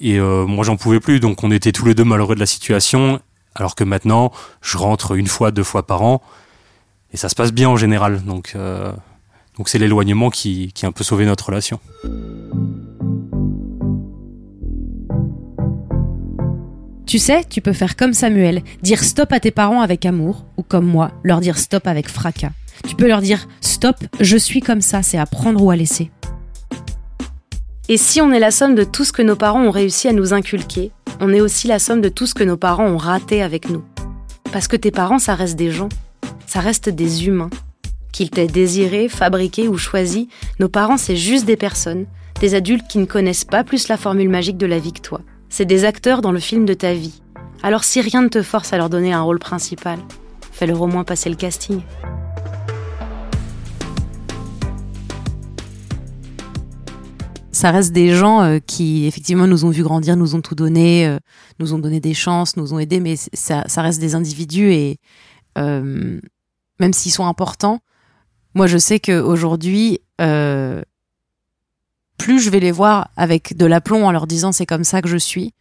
et 0.00 0.18
euh, 0.18 0.46
moi 0.46 0.64
j'en 0.64 0.76
pouvais 0.76 1.00
plus. 1.00 1.20
Donc 1.20 1.44
on 1.44 1.50
était 1.50 1.72
tous 1.72 1.84
les 1.86 1.94
deux 1.94 2.04
malheureux 2.04 2.34
de 2.34 2.40
la 2.40 2.46
situation. 2.46 3.20
Alors 3.54 3.74
que 3.74 3.84
maintenant, 3.84 4.32
je 4.62 4.78
rentre 4.78 5.12
une 5.12 5.28
fois, 5.28 5.52
deux 5.52 5.62
fois 5.62 5.86
par 5.86 6.02
an 6.02 6.22
et 7.12 7.16
ça 7.16 7.28
se 7.28 7.34
passe 7.34 7.52
bien 7.52 7.68
en 7.68 7.76
général. 7.76 8.24
Donc 8.24 8.54
euh, 8.56 8.92
donc 9.58 9.68
c'est 9.68 9.78
l'éloignement 9.78 10.30
qui 10.30 10.72
qui 10.72 10.86
a 10.86 10.88
un 10.88 10.92
peu 10.92 11.04
sauvé 11.04 11.26
notre 11.26 11.46
relation. 11.46 11.78
Tu 17.14 17.20
sais, 17.20 17.44
tu 17.48 17.60
peux 17.60 17.72
faire 17.72 17.94
comme 17.94 18.12
Samuel, 18.12 18.64
dire 18.82 19.04
stop 19.04 19.30
à 19.30 19.38
tes 19.38 19.52
parents 19.52 19.82
avec 19.82 20.04
amour, 20.04 20.46
ou 20.56 20.64
comme 20.64 20.84
moi, 20.84 21.12
leur 21.22 21.38
dire 21.38 21.58
stop 21.58 21.86
avec 21.86 22.08
fracas. 22.08 22.50
Tu 22.88 22.96
peux 22.96 23.06
leur 23.06 23.20
dire 23.20 23.46
stop, 23.60 23.94
je 24.18 24.36
suis 24.36 24.60
comme 24.60 24.80
ça, 24.80 25.04
c'est 25.04 25.16
à 25.16 25.24
prendre 25.24 25.62
ou 25.62 25.70
à 25.70 25.76
laisser. 25.76 26.10
Et 27.88 27.98
si 27.98 28.20
on 28.20 28.32
est 28.32 28.40
la 28.40 28.50
somme 28.50 28.74
de 28.74 28.82
tout 28.82 29.04
ce 29.04 29.12
que 29.12 29.22
nos 29.22 29.36
parents 29.36 29.62
ont 29.62 29.70
réussi 29.70 30.08
à 30.08 30.12
nous 30.12 30.32
inculquer, 30.32 30.90
on 31.20 31.32
est 31.32 31.40
aussi 31.40 31.68
la 31.68 31.78
somme 31.78 32.00
de 32.00 32.08
tout 32.08 32.26
ce 32.26 32.34
que 32.34 32.42
nos 32.42 32.56
parents 32.56 32.88
ont 32.88 32.98
raté 32.98 33.44
avec 33.44 33.70
nous. 33.70 33.84
Parce 34.50 34.66
que 34.66 34.74
tes 34.74 34.90
parents, 34.90 35.20
ça 35.20 35.36
reste 35.36 35.54
des 35.54 35.70
gens, 35.70 35.90
ça 36.48 36.58
reste 36.58 36.88
des 36.88 37.28
humains. 37.28 37.50
Qu'ils 38.10 38.30
t'aient 38.30 38.48
désiré, 38.48 39.08
fabriqué 39.08 39.68
ou 39.68 39.78
choisi, 39.78 40.28
nos 40.58 40.68
parents, 40.68 40.96
c'est 40.96 41.14
juste 41.14 41.44
des 41.44 41.56
personnes, 41.56 42.06
des 42.40 42.56
adultes 42.56 42.88
qui 42.88 42.98
ne 42.98 43.04
connaissent 43.04 43.44
pas 43.44 43.62
plus 43.62 43.86
la 43.86 43.98
formule 43.98 44.30
magique 44.30 44.58
de 44.58 44.66
la 44.66 44.80
vie 44.80 44.92
que 44.92 45.00
toi. 45.00 45.20
C'est 45.56 45.66
des 45.66 45.84
acteurs 45.84 46.20
dans 46.20 46.32
le 46.32 46.40
film 46.40 46.64
de 46.64 46.74
ta 46.74 46.94
vie. 46.94 47.22
Alors 47.62 47.84
si 47.84 48.00
rien 48.00 48.22
ne 48.22 48.28
te 48.28 48.42
force 48.42 48.72
à 48.72 48.76
leur 48.76 48.90
donner 48.90 49.12
un 49.12 49.20
rôle 49.20 49.38
principal, 49.38 50.00
fais-leur 50.50 50.82
au 50.82 50.88
moins 50.88 51.04
passer 51.04 51.30
le 51.30 51.36
casting. 51.36 51.80
ça 57.52 57.70
reste 57.70 57.92
des 57.92 58.16
gens 58.16 58.42
euh, 58.42 58.58
qui 58.58 59.06
effectivement 59.06 59.46
nous 59.46 59.64
ont 59.64 59.70
vu 59.70 59.84
grandir, 59.84 60.16
nous 60.16 60.34
ont 60.34 60.40
tout 60.40 60.56
donné, 60.56 61.06
euh, 61.06 61.18
nous 61.60 61.72
ont 61.72 61.78
donné 61.78 62.00
des 62.00 62.14
chances, 62.14 62.56
nous 62.56 62.74
ont 62.74 62.80
aidés, 62.80 62.98
mais 62.98 63.14
ça, 63.16 63.64
reste 63.76 64.00
des 64.00 64.16
individus 64.16 64.72
et 64.72 64.98
euh, 65.56 66.20
même 66.80 66.92
s'ils 66.92 67.12
sont 67.12 67.26
importants, 67.26 67.78
moi 68.54 68.66
je 68.66 68.76
sais 68.76 68.98
qu'aujourd'hui, 68.98 70.00
euh, 70.20 70.82
plus 72.18 72.40
je 72.40 72.50
vais 72.50 72.60
les 72.60 72.72
voir 72.72 73.10
avec 73.16 73.56
de 73.56 73.66
l'aplomb 73.66 74.06
en 74.06 74.12
leur 74.12 74.26
disant 74.26 74.52
c'est 74.52 74.66
comme 74.66 74.84
ça 74.84 75.02
que 75.02 75.08
je 75.08 75.16
suis, 75.16 75.52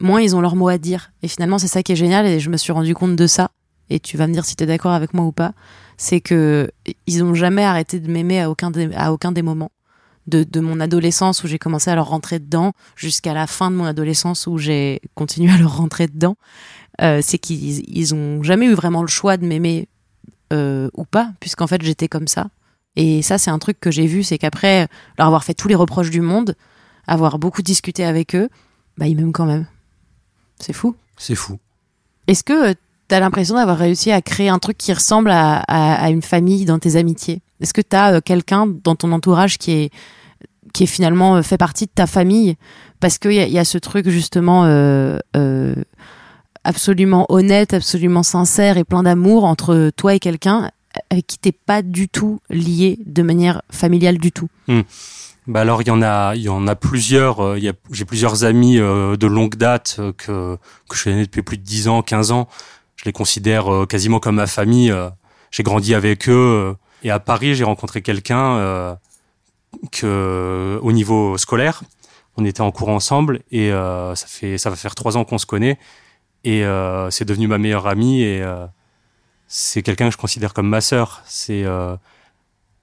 moins 0.00 0.20
ils 0.20 0.36
ont 0.36 0.40
leur 0.40 0.56
mot 0.56 0.68
à 0.68 0.78
dire. 0.78 1.12
Et 1.22 1.28
finalement 1.28 1.58
c'est 1.58 1.68
ça 1.68 1.82
qui 1.82 1.92
est 1.92 1.96
génial 1.96 2.26
et 2.26 2.40
je 2.40 2.50
me 2.50 2.56
suis 2.56 2.72
rendu 2.72 2.94
compte 2.94 3.16
de 3.16 3.26
ça. 3.26 3.50
Et 3.88 4.00
tu 4.00 4.16
vas 4.16 4.26
me 4.26 4.32
dire 4.32 4.44
si 4.44 4.56
tu 4.56 4.64
es 4.64 4.66
d'accord 4.66 4.92
avec 4.92 5.14
moi 5.14 5.24
ou 5.24 5.32
pas. 5.32 5.52
C'est 5.96 6.20
que 6.20 6.70
ils 7.06 7.22
ont 7.22 7.34
jamais 7.34 7.64
arrêté 7.64 8.00
de 8.00 8.10
m'aimer 8.10 8.40
à 8.40 8.50
aucun 8.50 8.70
des, 8.70 8.92
à 8.94 9.12
aucun 9.12 9.32
des 9.32 9.42
moments 9.42 9.70
de, 10.26 10.44
de 10.44 10.60
mon 10.60 10.80
adolescence 10.80 11.44
où 11.44 11.46
j'ai 11.46 11.58
commencé 11.58 11.90
à 11.90 11.94
leur 11.94 12.08
rentrer 12.08 12.38
dedans 12.38 12.72
jusqu'à 12.96 13.32
la 13.32 13.46
fin 13.46 13.70
de 13.70 13.76
mon 13.76 13.84
adolescence 13.84 14.46
où 14.46 14.58
j'ai 14.58 15.00
continué 15.14 15.52
à 15.52 15.58
leur 15.58 15.76
rentrer 15.76 16.08
dedans. 16.08 16.36
Euh, 17.00 17.20
c'est 17.22 17.38
qu'ils 17.38 17.88
ils 17.88 18.14
ont 18.14 18.42
jamais 18.42 18.66
eu 18.66 18.74
vraiment 18.74 19.02
le 19.02 19.08
choix 19.08 19.36
de 19.36 19.46
m'aimer 19.46 19.88
euh, 20.52 20.88
ou 20.94 21.04
pas, 21.04 21.32
puisqu'en 21.40 21.66
fait 21.66 21.82
j'étais 21.82 22.08
comme 22.08 22.28
ça. 22.28 22.48
Et 22.96 23.22
ça, 23.22 23.38
c'est 23.38 23.50
un 23.50 23.58
truc 23.58 23.78
que 23.78 23.90
j'ai 23.90 24.06
vu, 24.06 24.22
c'est 24.22 24.38
qu'après 24.38 24.88
leur 25.18 25.26
avoir 25.26 25.44
fait 25.44 25.54
tous 25.54 25.68
les 25.68 25.74
reproches 25.74 26.10
du 26.10 26.20
monde, 26.20 26.56
avoir 27.06 27.38
beaucoup 27.38 27.62
discuté 27.62 28.04
avec 28.04 28.34
eux, 28.34 28.48
bah 28.96 29.06
ils 29.06 29.14
m'aiment 29.14 29.32
quand 29.32 29.46
même. 29.46 29.66
C'est 30.58 30.72
fou. 30.72 30.96
C'est 31.16 31.34
fou. 31.34 31.58
Est-ce 32.26 32.42
que 32.42 32.72
tu 32.72 33.14
as 33.14 33.20
l'impression 33.20 33.54
d'avoir 33.56 33.78
réussi 33.78 34.10
à 34.10 34.22
créer 34.22 34.48
un 34.48 34.58
truc 34.58 34.78
qui 34.78 34.92
ressemble 34.92 35.30
à, 35.30 35.58
à, 35.68 36.04
à 36.04 36.10
une 36.10 36.22
famille 36.22 36.64
dans 36.64 36.78
tes 36.78 36.96
amitiés? 36.96 37.42
Est-ce 37.60 37.72
que 37.72 37.82
tu 37.82 37.96
as 37.96 38.20
quelqu'un 38.20 38.66
dans 38.66 38.96
ton 38.96 39.12
entourage 39.12 39.58
qui 39.58 39.72
est 39.72 39.90
qui 40.72 40.82
est 40.82 40.86
finalement 40.86 41.36
euh, 41.36 41.42
fait 41.42 41.56
partie 41.56 41.86
de 41.86 41.90
ta 41.94 42.06
famille? 42.06 42.56
Parce 43.00 43.18
qu'il 43.18 43.32
y, 43.32 43.50
y 43.50 43.58
a 43.58 43.64
ce 43.64 43.78
truc 43.78 44.08
justement 44.08 44.64
euh, 44.64 45.18
euh, 45.36 45.74
absolument 46.64 47.26
honnête, 47.28 47.74
absolument 47.74 48.22
sincère 48.22 48.76
et 48.76 48.84
plein 48.84 49.02
d'amour 49.02 49.44
entre 49.44 49.90
toi 49.96 50.14
et 50.14 50.18
quelqu'un 50.18 50.70
avec 51.10 51.26
qui 51.26 51.38
t'es 51.38 51.52
pas 51.52 51.82
du 51.82 52.08
tout 52.08 52.40
lié 52.50 52.98
de 53.06 53.22
manière 53.22 53.62
familiale 53.70 54.18
du 54.18 54.32
tout. 54.32 54.48
Bah 55.46 55.60
alors 55.60 55.80
il 55.82 55.86
y 55.88 55.90
en 55.92 56.02
a, 56.02 56.34
il 56.34 56.42
y 56.42 56.48
en 56.48 56.66
a 56.66 56.74
plusieurs. 56.74 57.40
euh, 57.40 57.58
j'ai 57.92 58.04
plusieurs 58.04 58.42
amis 58.44 58.78
euh, 58.78 59.16
de 59.16 59.26
longue 59.28 59.54
date 59.54 59.96
euh, 60.00 60.12
que 60.12 60.56
que 60.88 60.96
je 60.96 61.04
connais 61.04 61.22
depuis 61.24 61.42
plus 61.42 61.56
de 61.56 61.62
10 61.62 61.86
ans, 61.88 62.02
15 62.02 62.32
ans. 62.32 62.48
Je 62.96 63.04
les 63.04 63.12
considère 63.12 63.72
euh, 63.72 63.86
quasiment 63.86 64.18
comme 64.18 64.36
ma 64.36 64.48
famille. 64.48 64.90
euh, 64.90 65.08
j'ai 65.52 65.62
grandi 65.62 65.94
avec 65.94 66.28
eux. 66.28 66.32
euh, 66.32 66.74
et 67.04 67.10
à 67.10 67.20
Paris, 67.20 67.54
j'ai 67.54 67.62
rencontré 67.62 68.02
quelqu'un 68.02 68.56
euh, 68.56 68.94
que 69.92 70.78
au 70.82 70.92
niveau 70.92 71.36
scolaire, 71.38 71.82
on 72.36 72.44
était 72.44 72.60
en 72.60 72.70
cours 72.72 72.88
ensemble 72.88 73.40
et 73.50 73.70
euh, 73.72 74.14
ça 74.14 74.26
fait 74.26 74.58
ça 74.58 74.70
va 74.70 74.76
faire 74.76 74.94
trois 74.94 75.16
ans 75.16 75.24
qu'on 75.24 75.38
se 75.38 75.46
connaît 75.46 75.78
et 76.44 76.64
euh, 76.64 77.10
c'est 77.10 77.24
devenu 77.24 77.46
ma 77.46 77.58
meilleure 77.58 77.86
amie 77.86 78.22
et 78.22 78.42
euh, 78.42 78.66
c'est 79.48 79.82
quelqu'un 79.82 80.06
que 80.06 80.12
je 80.12 80.16
considère 80.18 80.54
comme 80.54 80.68
ma 80.68 80.80
sœur. 80.80 81.22
C'est 81.26 81.64
euh, 81.64 81.96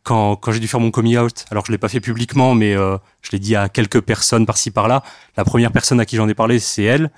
quand, 0.04 0.36
quand 0.36 0.52
j'ai 0.52 0.60
dû 0.60 0.68
faire 0.68 0.80
mon 0.80 0.92
coming 0.92 1.18
out, 1.18 1.46
alors 1.52 1.66
je 1.66 1.72
l'ai 1.72 1.78
pas 1.78 1.90
fait 1.90 2.00
publiquement, 2.00 2.56
mais 2.56 2.76
euh, 2.76 2.98
je 3.22 3.32
l'ai 3.32 3.40
dit 3.40 3.56
à 3.56 3.70
quelques 3.70 4.02
personnes 4.02 4.46
par-ci 4.46 4.72
par-là. 4.72 5.04
La 5.38 5.44
première 5.44 5.72
personne 5.72 6.00
à 6.00 6.06
qui 6.06 6.16
j'en 6.16 6.28
ai 6.28 6.34
parlé, 6.34 6.60
c'est 6.60 6.84
elle. 6.84 7.12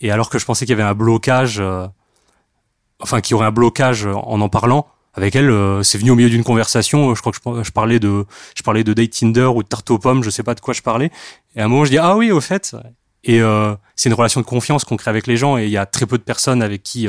Et 0.00 0.10
alors 0.10 0.28
que 0.28 0.38
je 0.38 0.44
pensais 0.44 0.66
qu'il 0.66 0.76
y 0.76 0.80
avait 0.80 0.88
un 0.88 0.94
blocage, 0.94 1.58
euh, 1.58 1.86
enfin 3.00 3.20
qu'il 3.20 3.32
y 3.32 3.34
aurait 3.34 3.46
un 3.46 3.52
blocage 3.52 4.06
en 4.06 4.40
en 4.40 4.48
parlant, 4.48 4.86
avec 5.14 5.34
elle, 5.34 5.48
euh, 5.48 5.82
c'est 5.82 5.96
venu 5.96 6.10
au 6.10 6.14
milieu 6.14 6.28
d'une 6.28 6.44
conversation. 6.44 7.14
Je 7.14 7.20
crois 7.20 7.32
que 7.32 7.38
je, 7.38 7.42
par- 7.42 7.64
je 7.64 7.72
parlais 7.72 7.98
de, 7.98 8.26
je 8.54 8.62
parlais 8.62 8.84
de 8.84 8.92
date 8.92 9.10
Tinder 9.10 9.46
ou 9.46 9.62
de 9.62 9.68
tarte 9.68 9.90
aux 9.90 9.98
pommes, 9.98 10.22
je 10.22 10.28
sais 10.28 10.42
pas 10.42 10.54
de 10.54 10.60
quoi 10.60 10.74
je 10.74 10.82
parlais. 10.82 11.10
Et 11.54 11.60
à 11.60 11.64
un 11.64 11.68
moment, 11.68 11.86
je 11.86 11.90
dis 11.90 11.98
ah 11.98 12.16
oui, 12.16 12.30
au 12.30 12.42
fait. 12.42 12.76
Et 13.24 13.40
euh, 13.40 13.74
c'est 13.96 14.10
une 14.10 14.14
relation 14.14 14.40
de 14.42 14.46
confiance 14.46 14.84
qu'on 14.84 14.98
crée 14.98 15.08
avec 15.10 15.26
les 15.26 15.38
gens. 15.38 15.56
Et 15.56 15.64
il 15.64 15.70
y 15.70 15.78
a 15.78 15.86
très 15.86 16.04
peu 16.04 16.18
de 16.18 16.22
personnes 16.22 16.62
avec 16.62 16.82
qui, 16.82 17.08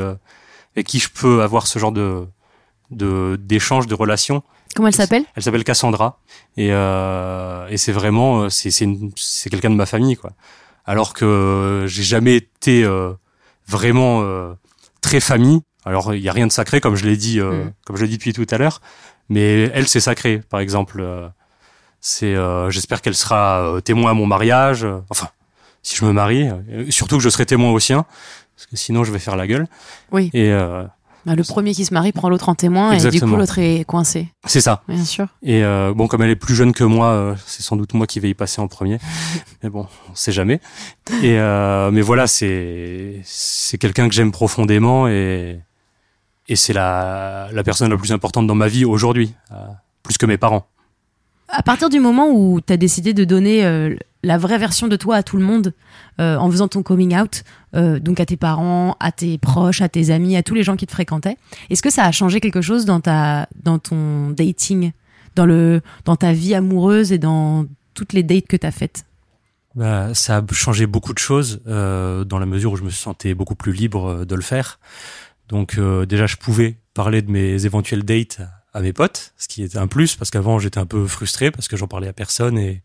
avec 0.78 0.88
qui 0.88 1.00
je 1.00 1.10
peux 1.10 1.42
avoir 1.42 1.66
ce 1.68 1.80
genre 1.80 1.92
de, 1.92 2.26
de 2.92 3.36
d'échange, 3.42 3.88
de 3.88 3.96
relation. 3.96 4.44
Comment 4.76 4.90
elle 4.90 4.94
s'appelle? 4.94 5.24
Elle 5.36 5.42
s'appelle 5.44 5.64
Cassandra 5.64 6.20
et, 6.56 6.70
euh, 6.72 7.68
et 7.70 7.78
c'est 7.78 7.92
vraiment 7.92 8.44
euh, 8.44 8.50
c'est 8.50 8.70
c'est 8.70 9.50
quelqu'un 9.50 9.72
de 9.72 9.76
ma 9.76 9.88
famille 9.88 10.16
quoi. 10.16 10.32
Alors 10.86 11.14
que 11.14 11.86
j'ai 11.88 12.04
jamais 12.04 12.36
été 12.36 12.84
euh, 12.84 13.14
vraiment 13.68 14.22
euh, 14.22 14.54
très 15.02 15.20
famille. 15.20 15.62
Alors 15.84 16.14
il 16.14 16.22
y 16.22 16.30
a 16.30 16.34
rien 16.34 16.46
de 16.48 16.52
sacré 16.52 16.80
comme 16.80 16.96
je 16.96 17.06
l'ai 17.06 17.18
dit 17.18 17.40
euh, 17.40 17.66
Mm. 17.66 17.74
comme 17.86 17.96
je 17.98 18.04
l'ai 18.04 18.08
dit 18.10 18.18
depuis 18.18 18.34
tout 18.34 18.46
à 18.52 18.58
l'heure, 18.60 18.82
mais 19.30 19.64
elle 19.74 19.88
c'est 19.88 20.00
sacré 20.00 20.42
par 20.50 20.60
exemple. 20.60 21.00
euh, 21.00 21.28
c'est 22.00 22.36
euh, 22.36 22.70
j'espère 22.70 23.02
qu'elle 23.02 23.16
sera 23.16 23.80
témoin 23.84 24.12
à 24.12 24.14
mon 24.14 24.28
mariage. 24.28 24.86
enfin 25.10 25.30
si 25.82 25.96
je 25.96 26.06
me 26.06 26.12
marie, 26.12 26.50
surtout 26.90 27.18
que 27.18 27.24
je 27.24 27.30
serai 27.30 27.46
témoin 27.46 27.72
au 27.72 27.80
sien 27.80 28.06
parce 28.58 28.66
que 28.66 28.76
sinon 28.76 29.04
je 29.04 29.12
vais 29.12 29.20
faire 29.20 29.36
la 29.36 29.46
gueule. 29.46 29.68
Oui. 30.12 30.32
Et 30.34 30.52
euh, 30.52 30.84
Bah, 31.28 31.36
Le 31.36 31.44
premier 31.44 31.76
qui 31.76 31.86
se 31.86 31.94
marie 31.94 32.12
prend 32.12 32.28
l'autre 32.28 32.50
en 32.50 32.56
témoin 32.56 32.92
et 32.94 33.10
du 33.12 33.22
coup 33.22 33.28
l'autre 33.36 33.60
est 33.60 33.86
coincé. 33.86 34.30
c'est 34.46 34.62
ça. 34.62 34.82
Bien 34.88 35.06
sûr. 35.06 35.28
Et 35.44 35.64
euh, 35.64 35.94
bon, 35.94 36.08
comme 36.08 36.24
elle 36.24 36.32
est 36.32 36.36
plus 36.36 36.56
jeune 36.56 36.74
que 36.74 36.84
moi, 36.84 37.10
euh, 37.10 37.36
c'est 37.46 37.62
sans 37.62 37.76
doute 37.76 37.94
moi 37.94 38.08
qui 38.08 38.20
vais 38.20 38.30
y 38.30 38.34
passer 38.34 38.60
en 38.60 38.68
premier. 38.68 38.98
mais 39.64 39.70
bon, 39.70 39.86
on 40.10 40.16
sait 40.16 40.32
jamais. 40.32 40.60
Et 41.22 41.38
euh, 41.38 41.92
mais 41.92 42.02
voilà, 42.02 42.26
c'est 42.26 43.22
c'est 43.24 43.78
quelqu'un 43.78 44.10
que 44.10 44.16
j'aime 44.16 44.32
profondément 44.32 45.08
et 45.08 45.60
et 46.48 46.56
c'est 46.56 46.74
la 46.74 47.50
la 47.52 47.64
personne 47.64 47.92
la 47.92 47.98
plus 47.98 48.12
importante 48.12 48.48
dans 48.48 48.56
ma 48.56 48.68
vie 48.68 48.86
aujourd'hui, 48.86 49.36
euh, 49.52 49.56
plus 50.02 50.18
que 50.18 50.26
mes 50.26 50.38
parents. 50.40 50.66
À 51.50 51.64
partir 51.64 51.90
du 51.90 52.00
moment 52.00 52.30
où 52.30 52.60
tu 52.60 52.74
as 52.74 52.78
décidé 52.78 53.14
de 53.14 53.24
donner 53.24 53.66
euh, 53.66 53.96
la 54.24 54.38
vraie 54.38 54.58
version 54.58 54.88
de 54.88 54.96
toi 54.96 55.16
à 55.16 55.24
tout 55.24 55.38
le 55.38 55.44
monde 55.44 55.74
euh, 56.20 56.36
en 56.38 56.52
faisant 56.52 56.68
ton 56.68 56.84
coming 56.84 57.18
out, 57.18 57.44
euh, 57.76 58.00
donc 58.00 58.20
à 58.20 58.26
tes 58.26 58.38
parents, 58.38 58.98
à 59.00 59.12
tes 59.12 59.38
proches, 59.38 59.82
à 59.82 59.90
tes 59.90 60.10
amis, 60.10 60.36
à 60.36 60.44
tous 60.44 60.56
les 60.56 60.64
gens 60.64 60.76
qui 60.76 60.86
te 60.86 60.92
fréquentaient, 60.92 61.38
est-ce 61.70 61.82
que 61.82 61.90
ça 61.90 62.04
a 62.04 62.12
changé 62.12 62.42
quelque 62.42 62.62
chose 62.62 62.86
dans 62.86 63.00
ta 63.00 63.48
dans 63.64 63.80
ton 63.80 64.32
dating, 64.32 64.92
dans 65.36 65.46
le 65.46 65.82
dans 66.04 66.18
ta 66.18 66.34
vie 66.34 66.54
amoureuse 66.54 67.12
et 67.12 67.18
dans 67.18 67.66
toutes 67.94 68.14
les 68.14 68.24
dates 68.24 68.48
que 68.48 68.58
tu 68.58 68.68
as 68.68 68.72
faites? 68.72 69.06
Bah, 69.78 70.16
ça 70.16 70.38
a 70.38 70.54
changé 70.54 70.88
beaucoup 70.88 71.14
de 71.14 71.20
choses 71.20 71.62
euh, 71.68 72.24
dans 72.24 72.40
la 72.40 72.48
mesure 72.48 72.72
où 72.72 72.76
je 72.78 72.84
me 72.84 72.90
sentais 72.90 73.36
beaucoup 73.36 73.54
plus 73.54 73.74
libre 73.74 74.08
euh, 74.08 74.26
de 74.26 74.34
le 74.34 74.42
faire. 74.42 74.80
Donc 75.50 75.78
euh, 75.78 76.08
déjà, 76.08 76.26
je 76.26 76.36
pouvais 76.36 76.78
parler 76.96 77.22
de 77.22 77.30
mes 77.30 77.64
éventuels 77.68 78.02
dates 78.02 78.42
à 78.74 78.82
mes 78.82 78.94
potes, 78.94 79.34
ce 79.38 79.48
qui 79.48 79.64
était 79.64 79.78
un 79.78 79.88
plus 79.88 80.16
parce 80.16 80.30
qu'avant 80.30 80.60
j'étais 80.60 80.78
un 80.78 80.86
peu 80.86 81.08
frustré 81.08 81.50
parce 81.52 81.68
que 81.68 81.78
j'en 81.78 81.88
parlais 81.88 82.08
à 82.08 82.14
personne 82.14 82.58
et, 82.60 82.84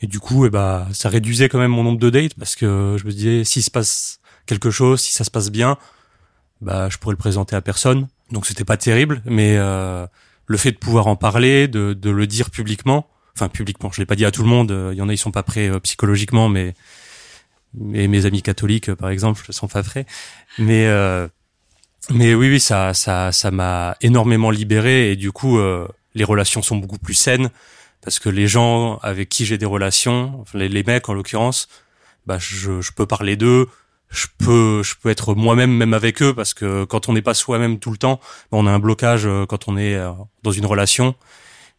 et 0.00 0.06
du 0.06 0.20
coup, 0.20 0.46
eh 0.46 0.50
bah, 0.50 0.86
ça 0.92 1.08
réduisait 1.08 1.48
quand 1.48 1.58
même 1.58 1.72
mon 1.72 1.82
nombre 1.82 1.98
de 1.98 2.10
dates 2.10 2.34
parce 2.34 2.54
que 2.56 2.96
je 2.98 3.04
me 3.06 3.10
disais 3.10 3.44
s'il 3.44 3.62
se 3.62 3.70
passe 3.70 4.20
quelque 4.46 4.70
chose, 4.70 5.00
si 5.00 5.12
ça 5.12 5.24
se 5.24 5.30
passe 5.30 5.50
bien, 5.50 5.76
bah, 6.60 6.88
je 6.88 6.98
pourrais 6.98 7.14
le 7.14 7.18
présenter 7.18 7.56
à 7.56 7.60
personne. 7.62 8.08
Donc 8.30 8.46
c'était 8.46 8.64
pas 8.64 8.76
terrible, 8.76 9.22
mais 9.24 9.56
euh, 9.56 10.06
le 10.46 10.56
fait 10.56 10.72
de 10.72 10.78
pouvoir 10.78 11.06
en 11.06 11.16
parler, 11.16 11.68
de, 11.68 11.94
de 11.94 12.10
le 12.10 12.26
dire 12.26 12.50
publiquement, 12.50 13.08
enfin 13.34 13.48
publiquement, 13.48 13.90
je 13.92 14.00
l'ai 14.00 14.06
pas 14.06 14.16
dit 14.16 14.24
à 14.24 14.30
tout 14.30 14.42
le 14.42 14.48
monde. 14.48 14.70
euh, 14.70 14.90
Il 14.92 14.98
y 14.98 15.02
en 15.02 15.08
a, 15.08 15.12
ils 15.12 15.18
sont 15.18 15.30
pas 15.32 15.42
prêts 15.42 15.68
euh, 15.68 15.80
psychologiquement, 15.80 16.48
mais 16.48 16.74
mes 17.74 18.24
amis 18.24 18.42
catholiques, 18.42 18.90
euh, 18.90 18.96
par 18.96 19.10
exemple, 19.10 19.44
sont 19.52 19.68
pas 19.68 19.82
prêts. 19.82 20.06
Mais 20.58 20.86
euh, 20.86 21.26
mais 22.10 22.34
oui, 22.34 22.48
oui, 22.50 22.60
ça 22.60 22.94
ça 22.94 23.32
ça 23.32 23.50
m'a 23.50 23.96
énormément 24.00 24.50
libéré 24.50 25.12
et 25.12 25.16
du 25.16 25.32
coup, 25.32 25.58
euh, 25.58 25.88
les 26.14 26.24
relations 26.24 26.62
sont 26.62 26.76
beaucoup 26.76 26.98
plus 26.98 27.14
saines 27.14 27.50
parce 28.02 28.18
que 28.18 28.28
les 28.28 28.46
gens 28.46 28.98
avec 28.98 29.28
qui 29.28 29.44
j'ai 29.46 29.58
des 29.58 29.66
relations, 29.66 30.44
les 30.54 30.82
mecs 30.82 31.08
en 31.08 31.14
l'occurrence, 31.14 31.68
bah 32.26 32.36
je, 32.38 32.80
je 32.80 32.92
peux 32.92 33.06
parler 33.06 33.36
d'eux. 33.36 33.68
Je 34.10 34.26
peux, 34.38 34.82
je 34.84 34.94
peux 35.00 35.08
être 35.08 35.34
moi-même 35.34 35.72
même 35.72 35.92
avec 35.92 36.22
eux 36.22 36.34
parce 36.34 36.54
que 36.54 36.84
quand 36.84 37.08
on 37.08 37.14
n'est 37.14 37.22
pas 37.22 37.34
soi-même 37.34 37.80
tout 37.80 37.90
le 37.90 37.96
temps, 37.96 38.20
bah, 38.52 38.58
on 38.58 38.66
a 38.66 38.70
un 38.70 38.78
blocage 38.78 39.26
euh, 39.26 39.44
quand 39.44 39.66
on 39.66 39.76
est 39.76 39.96
euh, 39.96 40.12
dans 40.44 40.52
une 40.52 40.66
relation 40.66 41.16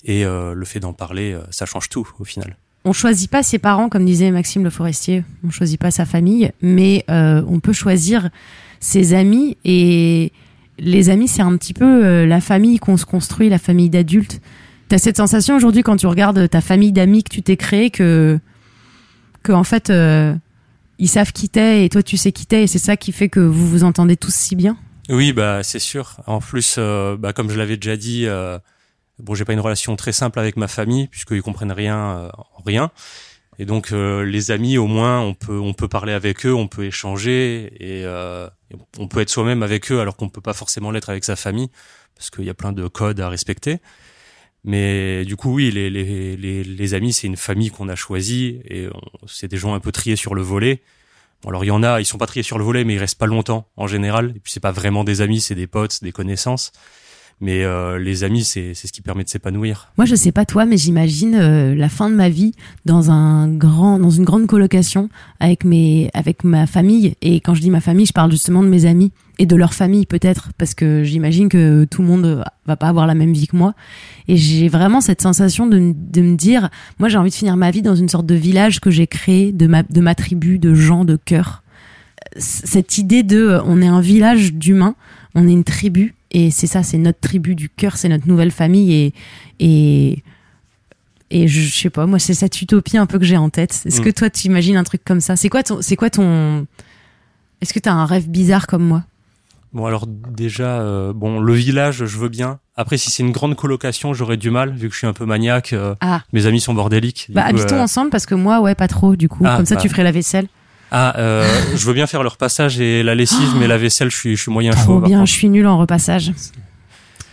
et 0.03 0.25
euh, 0.25 0.53
le 0.53 0.65
fait 0.65 0.81
d'en 0.81 0.91
parler, 0.91 1.31
euh, 1.33 1.41
ça 1.49 1.65
change 1.65 1.87
tout 1.87 2.05
au 2.19 2.25
final. 2.25 2.57
On 2.83 2.93
choisit 2.93 3.31
pas 3.31 3.41
ses 3.41 3.57
parents, 3.57 3.87
comme 3.89 4.05
disait 4.05 4.31
Maxime 4.31 4.63
Le 4.63 4.69
Forestier. 4.69 5.23
On 5.45 5.49
choisit 5.49 5.79
pas 5.79 5.91
sa 5.91 6.05
famille, 6.05 6.51
mais 6.61 7.05
euh, 7.09 7.41
on 7.47 7.59
peut 7.59 7.73
choisir 7.73 8.29
ses 8.79 9.13
amis. 9.13 9.57
Et 9.65 10.31
les 10.77 11.09
amis, 11.09 11.27
c'est 11.27 11.41
un 11.41 11.55
petit 11.57 11.73
peu 11.73 12.05
euh, 12.05 12.25
la 12.25 12.41
famille 12.41 12.79
qu'on 12.79 12.97
se 12.97 13.05
construit, 13.05 13.49
la 13.49 13.59
famille 13.59 13.89
d'adultes. 13.89 14.41
T'as 14.87 14.99
cette 14.99 15.17
sensation 15.17 15.55
aujourd'hui 15.55 15.81
quand 15.81 15.95
tu 15.95 16.05
regardes 16.05 16.49
ta 16.49 16.61
famille 16.61 16.91
d'amis 16.91 17.23
que 17.23 17.29
tu 17.33 17.41
t'es 17.41 17.57
créée 17.57 17.89
que, 17.89 18.39
que 19.41 19.51
en 19.51 19.63
fait, 19.63 19.89
euh, 19.89 20.35
ils 20.99 21.09
savent 21.09 21.31
qui 21.31 21.49
t'es 21.49 21.85
et 21.85 21.89
toi 21.89 22.03
tu 22.03 22.17
sais 22.17 22.31
qui 22.31 22.45
t'es 22.45 22.63
et 22.63 22.67
c'est 22.67 22.79
ça 22.79 22.95
qui 22.95 23.11
fait 23.11 23.29
que 23.29 23.39
vous 23.39 23.67
vous 23.67 23.83
entendez 23.83 24.15
tous 24.15 24.33
si 24.33 24.55
bien. 24.55 24.77
Oui, 25.09 25.33
bah 25.33 25.63
c'est 25.63 25.79
sûr. 25.79 26.17
En 26.27 26.39
plus, 26.39 26.75
euh, 26.77 27.17
bah, 27.17 27.33
comme 27.33 27.49
je 27.49 27.57
l'avais 27.57 27.77
déjà 27.77 27.97
dit, 27.97 28.27
euh, 28.27 28.59
bon, 29.19 29.33
j'ai 29.33 29.45
pas 29.45 29.53
une 29.53 29.59
relation 29.59 29.95
très 29.95 30.11
simple 30.11 30.39
avec 30.39 30.55
ma 30.55 30.67
famille 30.67 31.07
puisqu'ils 31.07 31.41
comprennent 31.41 31.71
rien 31.71 32.29
en 32.37 32.63
rien. 32.63 32.91
Et 33.59 33.65
donc 33.65 33.91
euh, 33.91 34.25
les 34.25 34.51
amis, 34.51 34.77
au 34.77 34.87
moins, 34.87 35.21
on 35.21 35.33
peut 35.33 35.57
on 35.57 35.73
peut 35.73 35.87
parler 35.87 36.13
avec 36.13 36.45
eux, 36.45 36.53
on 36.53 36.67
peut 36.67 36.85
échanger 36.85 37.71
et 37.79 38.03
euh, 38.05 38.49
on 38.99 39.07
peut 39.07 39.21
être 39.21 39.29
soi-même 39.29 39.63
avec 39.63 39.91
eux 39.91 39.99
alors 39.99 40.17
qu'on 40.17 40.29
peut 40.29 40.41
pas 40.41 40.53
forcément 40.53 40.91
l'être 40.91 41.09
avec 41.09 41.23
sa 41.23 41.35
famille 41.35 41.69
parce 42.15 42.29
qu'il 42.29 42.45
y 42.45 42.49
a 42.49 42.53
plein 42.53 42.71
de 42.71 42.87
codes 42.87 43.19
à 43.19 43.29
respecter. 43.29 43.79
Mais 44.63 45.25
du 45.25 45.35
coup, 45.35 45.53
oui, 45.53 45.69
les, 45.69 45.89
les, 45.91 46.35
les, 46.35 46.63
les 46.63 46.93
amis, 46.95 47.13
c'est 47.13 47.27
une 47.27 47.37
famille 47.37 47.69
qu'on 47.69 47.87
a 47.87 47.95
choisie 47.95 48.61
et 48.65 48.87
c'est 49.27 49.47
des 49.47 49.57
gens 49.57 49.75
un 49.75 49.79
peu 49.79 49.91
triés 49.91 50.15
sur 50.15 50.33
le 50.33 50.41
volet. 50.41 50.81
Bon, 51.43 51.49
alors 51.49 51.63
il 51.63 51.67
y 51.67 51.71
en 51.71 51.83
a, 51.83 52.01
ils 52.01 52.05
sont 52.05 52.17
pas 52.17 52.25
triés 52.25 52.43
sur 52.43 52.57
le 52.57 52.63
volet, 52.63 52.83
mais 52.83 52.95
ils 52.95 52.99
restent 52.99 53.19
pas 53.19 53.27
longtemps 53.27 53.69
en 53.77 53.85
général. 53.85 54.31
Et 54.35 54.39
puis 54.39 54.51
c'est 54.51 54.59
pas 54.59 54.71
vraiment 54.71 55.03
des 55.03 55.21
amis, 55.21 55.39
c'est 55.39 55.55
des 55.55 55.67
potes, 55.67 56.03
des 56.03 56.11
connaissances. 56.11 56.71
Mais 57.41 57.65
euh, 57.65 57.99
les 57.99 58.23
amis, 58.23 58.45
c'est 58.45 58.73
ce 58.73 58.91
qui 58.93 59.01
permet 59.01 59.25
de 59.25 59.29
s'épanouir. 59.29 59.91
Moi, 59.97 60.05
je 60.05 60.15
sais 60.15 60.31
pas 60.31 60.45
toi, 60.45 60.65
mais 60.65 60.77
j'imagine 60.77 61.35
euh, 61.35 61.75
la 61.75 61.89
fin 61.89 62.09
de 62.09 62.15
ma 62.15 62.29
vie 62.29 62.53
dans 62.85 63.11
un 63.11 63.49
grand, 63.49 63.99
dans 63.99 64.09
une 64.09 64.23
grande 64.23 64.47
colocation 64.47 65.09
avec 65.41 65.65
mes, 65.65 66.09
avec 66.13 66.45
ma 66.45 66.65
famille. 66.65 67.15
Et 67.21 67.41
quand 67.41 67.53
je 67.53 67.59
dis 67.61 67.69
ma 67.69 67.81
famille, 67.81 68.05
je 68.05 68.13
parle 68.13 68.31
justement 68.31 68.63
de 68.63 68.69
mes 68.69 68.85
amis 68.85 69.11
et 69.37 69.45
de 69.45 69.55
leur 69.57 69.73
famille 69.73 70.05
peut-être, 70.05 70.51
parce 70.57 70.73
que 70.73 71.03
j'imagine 71.03 71.49
que 71.49 71.83
tout 71.83 72.01
le 72.01 72.07
monde 72.07 72.41
va 72.65 72.75
pas 72.77 72.87
avoir 72.87 73.05
la 73.05 73.15
même 73.15 73.33
vie 73.33 73.47
que 73.47 73.57
moi. 73.57 73.73
Et 74.29 74.37
j'ai 74.37 74.69
vraiment 74.69 75.01
cette 75.01 75.21
sensation 75.21 75.67
de, 75.67 75.93
de 75.93 76.21
me 76.21 76.37
dire, 76.37 76.69
moi, 76.99 77.09
j'ai 77.09 77.17
envie 77.17 77.31
de 77.31 77.35
finir 77.35 77.57
ma 77.57 77.69
vie 77.69 77.81
dans 77.81 77.95
une 77.95 78.07
sorte 78.07 78.25
de 78.25 78.35
village 78.35 78.79
que 78.79 78.89
j'ai 78.91 79.07
créé 79.07 79.51
de 79.51 79.67
ma, 79.67 79.83
de 79.83 79.99
ma 79.99 80.15
tribu, 80.15 80.57
de 80.57 80.73
gens, 80.73 81.03
de 81.03 81.17
cœur. 81.17 81.63
C- 82.37 82.61
Cette 82.65 82.97
idée 82.97 83.23
de, 83.23 83.37
euh, 83.39 83.61
on 83.65 83.81
est 83.81 83.87
un 83.87 83.99
village 83.99 84.53
d'humains, 84.53 84.95
on 85.35 85.49
est 85.49 85.51
une 85.51 85.65
tribu, 85.65 86.15
et 86.37 86.51
c'est 86.51 86.67
ça, 86.67 86.83
c'est 86.83 86.97
notre 86.97 87.19
tribu 87.19 87.55
du 87.55 87.69
cœur, 87.69 87.95
c'est 87.97 88.09
notre 88.09 88.27
nouvelle 88.27 88.51
famille, 88.51 88.93
et 88.93 89.13
et 89.59 90.23
et 91.31 91.47
je, 91.47 91.61
je 91.61 91.75
sais 91.75 91.89
pas 91.89 92.05
moi 92.05 92.19
c'est 92.19 92.35
cette 92.35 92.61
utopie 92.61 92.97
un 92.97 93.07
peu 93.07 93.17
que 93.17 93.25
j'ai 93.25 93.37
en 93.37 93.49
tête 93.49 93.81
est-ce 93.85 93.99
Mm. 93.99 94.03
que 94.05 94.09
toi 94.11 94.29
tu 94.29 94.47
imagines 94.47 94.77
un 94.77 94.83
truc 94.83 95.03
comme 95.03 95.21
ça? 95.21 95.35
C'est 95.35 95.49
quoi 95.49 95.63
ton 95.63 95.81
c'est 95.81 95.95
quoi 95.95 96.09
ton 96.11 96.67
est-ce 97.61 97.73
que 97.73 97.79
t'as 97.79 97.93
un 97.93 98.05
rêve 98.05 98.29
bizarre 98.29 98.67
comme 98.67 98.83
moi? 98.83 99.03
Bon 99.73 99.85
alors 99.87 100.05
déjà, 100.07 100.79
euh, 100.79 101.11
bon 101.13 101.39
le 101.39 101.53
village, 101.53 102.05
je 102.05 102.17
veux 102.17 102.29
bien. 102.29 102.59
Après, 102.77 102.97
si 102.97 103.09
c'est 103.11 103.23
une 103.23 103.31
grande 103.31 103.55
colocation, 103.55 104.13
j'aurais 104.13 104.37
du 104.37 104.49
mal 104.49 104.73
vu 104.73 104.87
que 104.87 104.93
je 104.93 104.99
suis 104.99 105.07
un 105.07 105.13
peu 105.13 105.25
maniaque. 105.25 105.73
euh, 105.73 105.95
ah 105.99 106.21
mes 106.31 106.45
amis 106.45 106.61
sont 106.61 106.73
bordéliques. 106.73 107.27
bah 107.29 107.43
coup, 107.43 107.49
habitons 107.49 107.75
euh, 107.77 107.81
ensemble 107.83 108.09
parce 108.09 108.25
que 108.25 108.35
moi 108.35 108.61
ouais 108.61 108.75
pas 108.75 108.87
trop 108.87 109.15
du 109.17 109.27
coup 109.27 109.43
Ah, 109.45 109.55
comme 109.57 109.65
ça 109.65 109.75
bah. 109.75 109.81
tu 109.81 109.89
ferais 109.89 110.03
la 110.03 110.11
vaisselle 110.11 110.47
Ah, 110.97 111.13
euh, 111.19 111.45
je 111.75 111.85
veux 111.85 111.93
bien 111.93 112.07
faire 112.07 112.23
leur 112.23 112.37
passage 112.37 112.79
et 112.79 113.03
la 113.03 113.15
lessive, 113.15 113.49
mais 113.59 113.67
la 113.67 113.77
vaisselle, 113.77 114.09
je 114.09 114.15
suis, 114.15 114.35
je 114.37 114.41
suis 114.43 114.51
moyen 114.51 114.71
chaud. 114.71 114.77
trop 114.83 115.01
bien 115.01 115.25
je 115.25 115.31
suis 115.33 115.49
nulle 115.49 115.67
en 115.67 115.77
repassage 115.77 116.31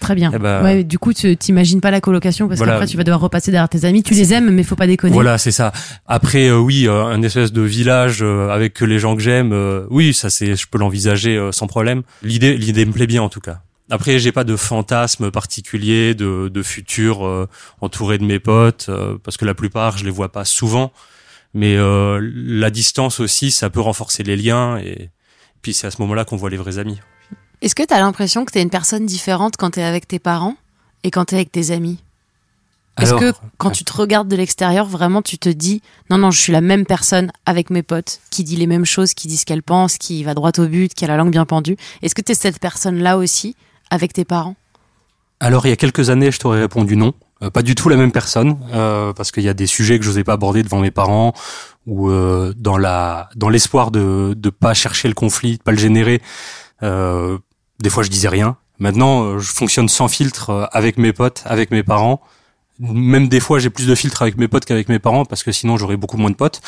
très 0.01 0.17
bien 0.17 0.33
Eh 0.35 0.39
ben, 0.41 0.65
ouais 0.65 0.83
du 0.83 0.99
coup 0.99 1.13
tu 1.13 1.37
t'imagines 1.37 1.81
pas 1.81 1.93
la 1.93 2.01
colocation 2.01 2.49
parce 2.49 2.59
Voilà. 2.59 2.73
qu'après 2.73 2.87
tu 2.89 2.97
vas 2.97 3.05
devoir 3.05 3.21
repasser 3.21 3.53
derrière 3.53 3.69
tes 3.69 3.85
amis 3.85 4.03
tu 4.03 4.15
les 4.15 4.35
aimes 4.35 4.51
mais 4.51 4.65
faut 4.65 4.75
pas 4.75 4.89
déconner 4.89 5.13
Voilà, 5.13 5.39
c'est 5.39 5.53
ça. 5.53 5.71
Après, 6.09 6.49
euh, 6.49 6.59
oui, 6.59 6.89
euh, 6.89 7.05
un 7.05 7.23
espèce 7.23 7.53
de 7.53 7.63
village 7.63 8.19
euh, 8.21 8.49
avec 8.51 8.81
les 8.81 8.99
gens 8.99 9.15
que 9.15 9.23
j'aime, 9.23 9.53
euh, 9.53 9.87
oui, 9.91 10.13
ça 10.13 10.29
c'est, 10.29 10.57
je 10.57 10.67
peux 10.69 10.79
l'envisager 10.79 11.37
euh, 11.37 11.53
sans 11.53 11.69
problème. 11.69 12.03
L'idée, 12.25 12.57
l'idée 12.57 12.85
me 12.85 12.91
plaît 12.93 13.07
bien 13.07 13.23
en 13.23 13.29
tout 13.29 13.39
cas. 13.41 13.61
Après, 13.93 14.19
j'ai 14.19 14.33
pas 14.33 14.43
de 14.43 14.57
fantasme 14.57 15.31
particulier 15.31 16.15
de, 16.17 16.49
de 16.53 16.63
futur 16.65 17.25
euh, 17.25 17.47
entouré 17.81 18.19
de 18.19 18.25
mes 18.25 18.41
potes, 18.41 18.87
euh, 18.89 19.19
parce 19.23 19.37
que 19.37 19.45
la 19.45 19.55
plupart, 19.55 19.99
je 19.99 20.05
les 20.05 20.11
vois 20.11 20.33
pas 20.33 20.45
souvent. 20.45 20.91
Mais 21.55 21.77
euh, 21.77 22.21
la 22.35 22.71
distance 22.71 23.21
aussi, 23.21 23.51
ça 23.51 23.71
peut 23.71 23.81
renforcer 23.81 24.23
les 24.23 24.37
liens, 24.37 24.79
et 24.79 25.11
puis 25.61 25.75
c'est 25.75 25.87
à 25.87 25.91
ce 25.91 26.01
moment-là 26.03 26.25
qu'on 26.25 26.37
voit 26.37 26.51
les 26.51 26.57
vrais 26.57 26.79
amis. 26.79 26.99
est-ce 27.61 27.75
que 27.75 27.83
t'as 27.83 28.01
l'impression 28.01 28.45
que 28.45 28.53
t'es 28.53 28.63
une 28.63 28.71
personne 28.71 29.07
différente 29.07 29.57
quand 29.57 29.71
t'es 29.71 29.83
avec 29.83 30.09
tes 30.09 30.19
parents 30.19 30.57
et 31.05 31.11
quand 31.11 31.27
t'es 31.27 31.37
avec 31.37 31.53
tes 31.53 31.71
amis? 31.71 31.99
Est-ce 33.01 33.15
que 33.15 33.33
quand 33.57 33.71
tu 33.71 33.85
te 33.85 33.93
regardes 33.93 34.29
de 34.29 34.37
l'extérieur, 34.37 34.85
vraiment 34.87 35.23
tu 35.23 35.39
te 35.39 35.49
dis 35.49 35.81
non, 36.11 36.19
non, 36.19 36.31
je 36.31 36.39
suis 36.39 36.53
la 36.53 36.61
même 36.61 36.85
personne 36.85 37.33
avec 37.47 37.71
mes 37.71 37.83
potes, 37.83 38.21
qui 38.31 38.45
dit 38.45 38.57
les 38.57 38.67
mêmes 38.67 38.85
choses, 38.85 39.15
qui 39.15 39.29
dit 39.29 39.39
ce 39.39 39.47
qu'elle 39.47 39.63
pense, 39.63 39.97
qui 39.97 40.25
va 40.25 40.35
droit 40.35 40.53
au 40.59 40.67
but, 40.67 40.93
qui 40.93 41.05
a 41.05 41.09
la 41.09 41.17
langue 41.17 41.31
bien 41.31 41.47
pendue? 41.47 41.77
Est-ce 42.03 42.15
que 42.15 42.21
tu 42.21 42.33
es 42.33 42.35
cette 42.35 42.59
personne-là 42.59 43.17
aussi 43.17 43.57
avec 43.91 44.13
tes 44.13 44.25
parents? 44.25 44.57
Alors, 45.41 45.67
il 45.67 45.71
y 45.71 45.73
a 45.73 45.77
quelques 45.77 46.11
années, 46.11 46.31
je 46.31 46.39
t'aurais 46.39 46.61
répondu 46.61 46.97
non. 46.97 47.15
Euh, 47.43 47.51
pas 47.51 47.63
du 47.63 47.75
tout 47.75 47.89
la 47.89 47.97
même 47.97 48.13
personne, 48.13 48.59
euh, 48.73 49.13
parce 49.13 49.33
qu'il 49.33 49.43
y 49.43 49.49
a 49.49 49.55
des 49.55 49.67
sujets 49.67 49.99
que 49.99 50.05
je 50.05 50.11
n'osais 50.11 50.25
pas 50.25 50.35
aborder 50.35 50.63
devant 50.63 50.81
mes 50.81 50.91
parents, 50.91 51.33
ou 51.87 52.11
euh, 52.11 52.55
dans 52.57 52.79
la 52.79 53.29
dans 53.35 53.49
l'espoir 53.49 53.91
de 53.91 54.35
de 54.37 54.51
pas 54.51 54.75
chercher 54.75 55.09
le 55.09 55.15
conflit, 55.15 55.59
de 55.59 55.63
pas 55.63 55.73
le 55.73 55.79
générer. 55.79 56.21
euh, 56.83 57.39
des 57.81 57.91
fois, 57.91 58.03
je 58.05 58.11
disais 58.11 58.29
rien. 58.29 58.57
Maintenant, 58.79 59.39
je 59.39 59.53
fonctionne 59.53 59.89
sans 59.89 60.09
filtre 60.09 60.69
avec 60.73 60.99
mes 60.99 61.13
potes, 61.13 61.43
avec 61.47 61.71
mes 61.73 61.83
parents. 61.83 62.21
Même 62.79 63.29
des 63.29 63.39
fois, 63.41 63.59
j'ai 63.59 63.71
plus 63.71 63.87
de 63.87 63.95
filtres 63.95 64.23
avec 64.23 64.37
mes 64.39 64.49
potes 64.49 64.65
qu'avec 64.65 64.89
mes 64.89 64.99
parents, 64.99 65.25
parce 65.25 65.43
que 65.43 65.53
sinon, 65.53 65.77
j'aurais 65.77 65.97
beaucoup 65.97 66.17
moins 66.17 66.31
de 66.31 66.37
potes. 66.37 66.61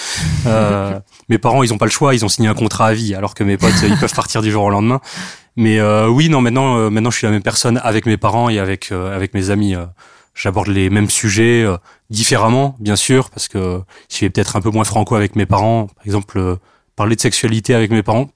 Euh, 0.47 0.99
mes 1.29 1.39
parents, 1.39 1.63
ils 1.63 1.73
ont 1.73 1.79
pas 1.79 1.87
le 1.87 1.91
choix, 1.91 2.15
ils 2.15 2.25
ont 2.25 2.29
signé 2.29 2.49
un 2.49 2.55
contrat 2.55 2.89
à 2.89 2.95
vie, 2.95 3.15
alors 3.15 3.35
que 3.35 3.43
mes 3.43 3.57
potes, 3.57 3.75
ils 3.83 3.97
peuvent 3.97 4.15
partir 4.15 4.43
du 4.43 4.51
jour 4.51 4.65
au 4.65 4.71
lendemain. 4.71 5.01
Mais 5.57 5.79
euh, 5.79 6.09
oui, 6.09 6.29
non, 6.29 6.41
maintenant, 6.41 6.77
euh, 6.77 6.91
maintenant, 6.91 7.11
je 7.11 7.19
suis 7.19 7.27
la 7.27 7.33
même 7.33 7.43
personne 7.43 7.81
avec 7.83 8.07
mes 8.07 8.17
parents 8.17 8.49
et 8.49 8.59
avec 8.59 8.91
euh, 8.93 9.15
avec 9.15 9.35
mes 9.35 9.51
amis. 9.51 9.75
J'aborde 10.35 10.67
les 10.69 10.91
mêmes 10.91 11.11
sujets 11.11 11.63
euh, 11.63 11.77
différemment, 12.11 12.75
bien 12.81 12.97
sûr, 12.97 13.31
parce 13.31 13.47
que 13.49 13.81
je 14.11 14.17
suis 14.17 14.29
peut-être 14.31 14.57
un 14.57 14.61
peu 14.61 14.71
moins 14.71 14.85
franco 14.85 15.15
avec 15.15 15.37
mes 15.37 15.47
parents. 15.47 15.87
Par 15.87 16.05
exemple, 16.07 16.39
euh, 16.39 16.57
parler 16.97 17.15
de 17.17 17.21
sexualité 17.21 17.75
avec 17.75 17.91
mes 17.93 18.03
parents, 18.03 18.29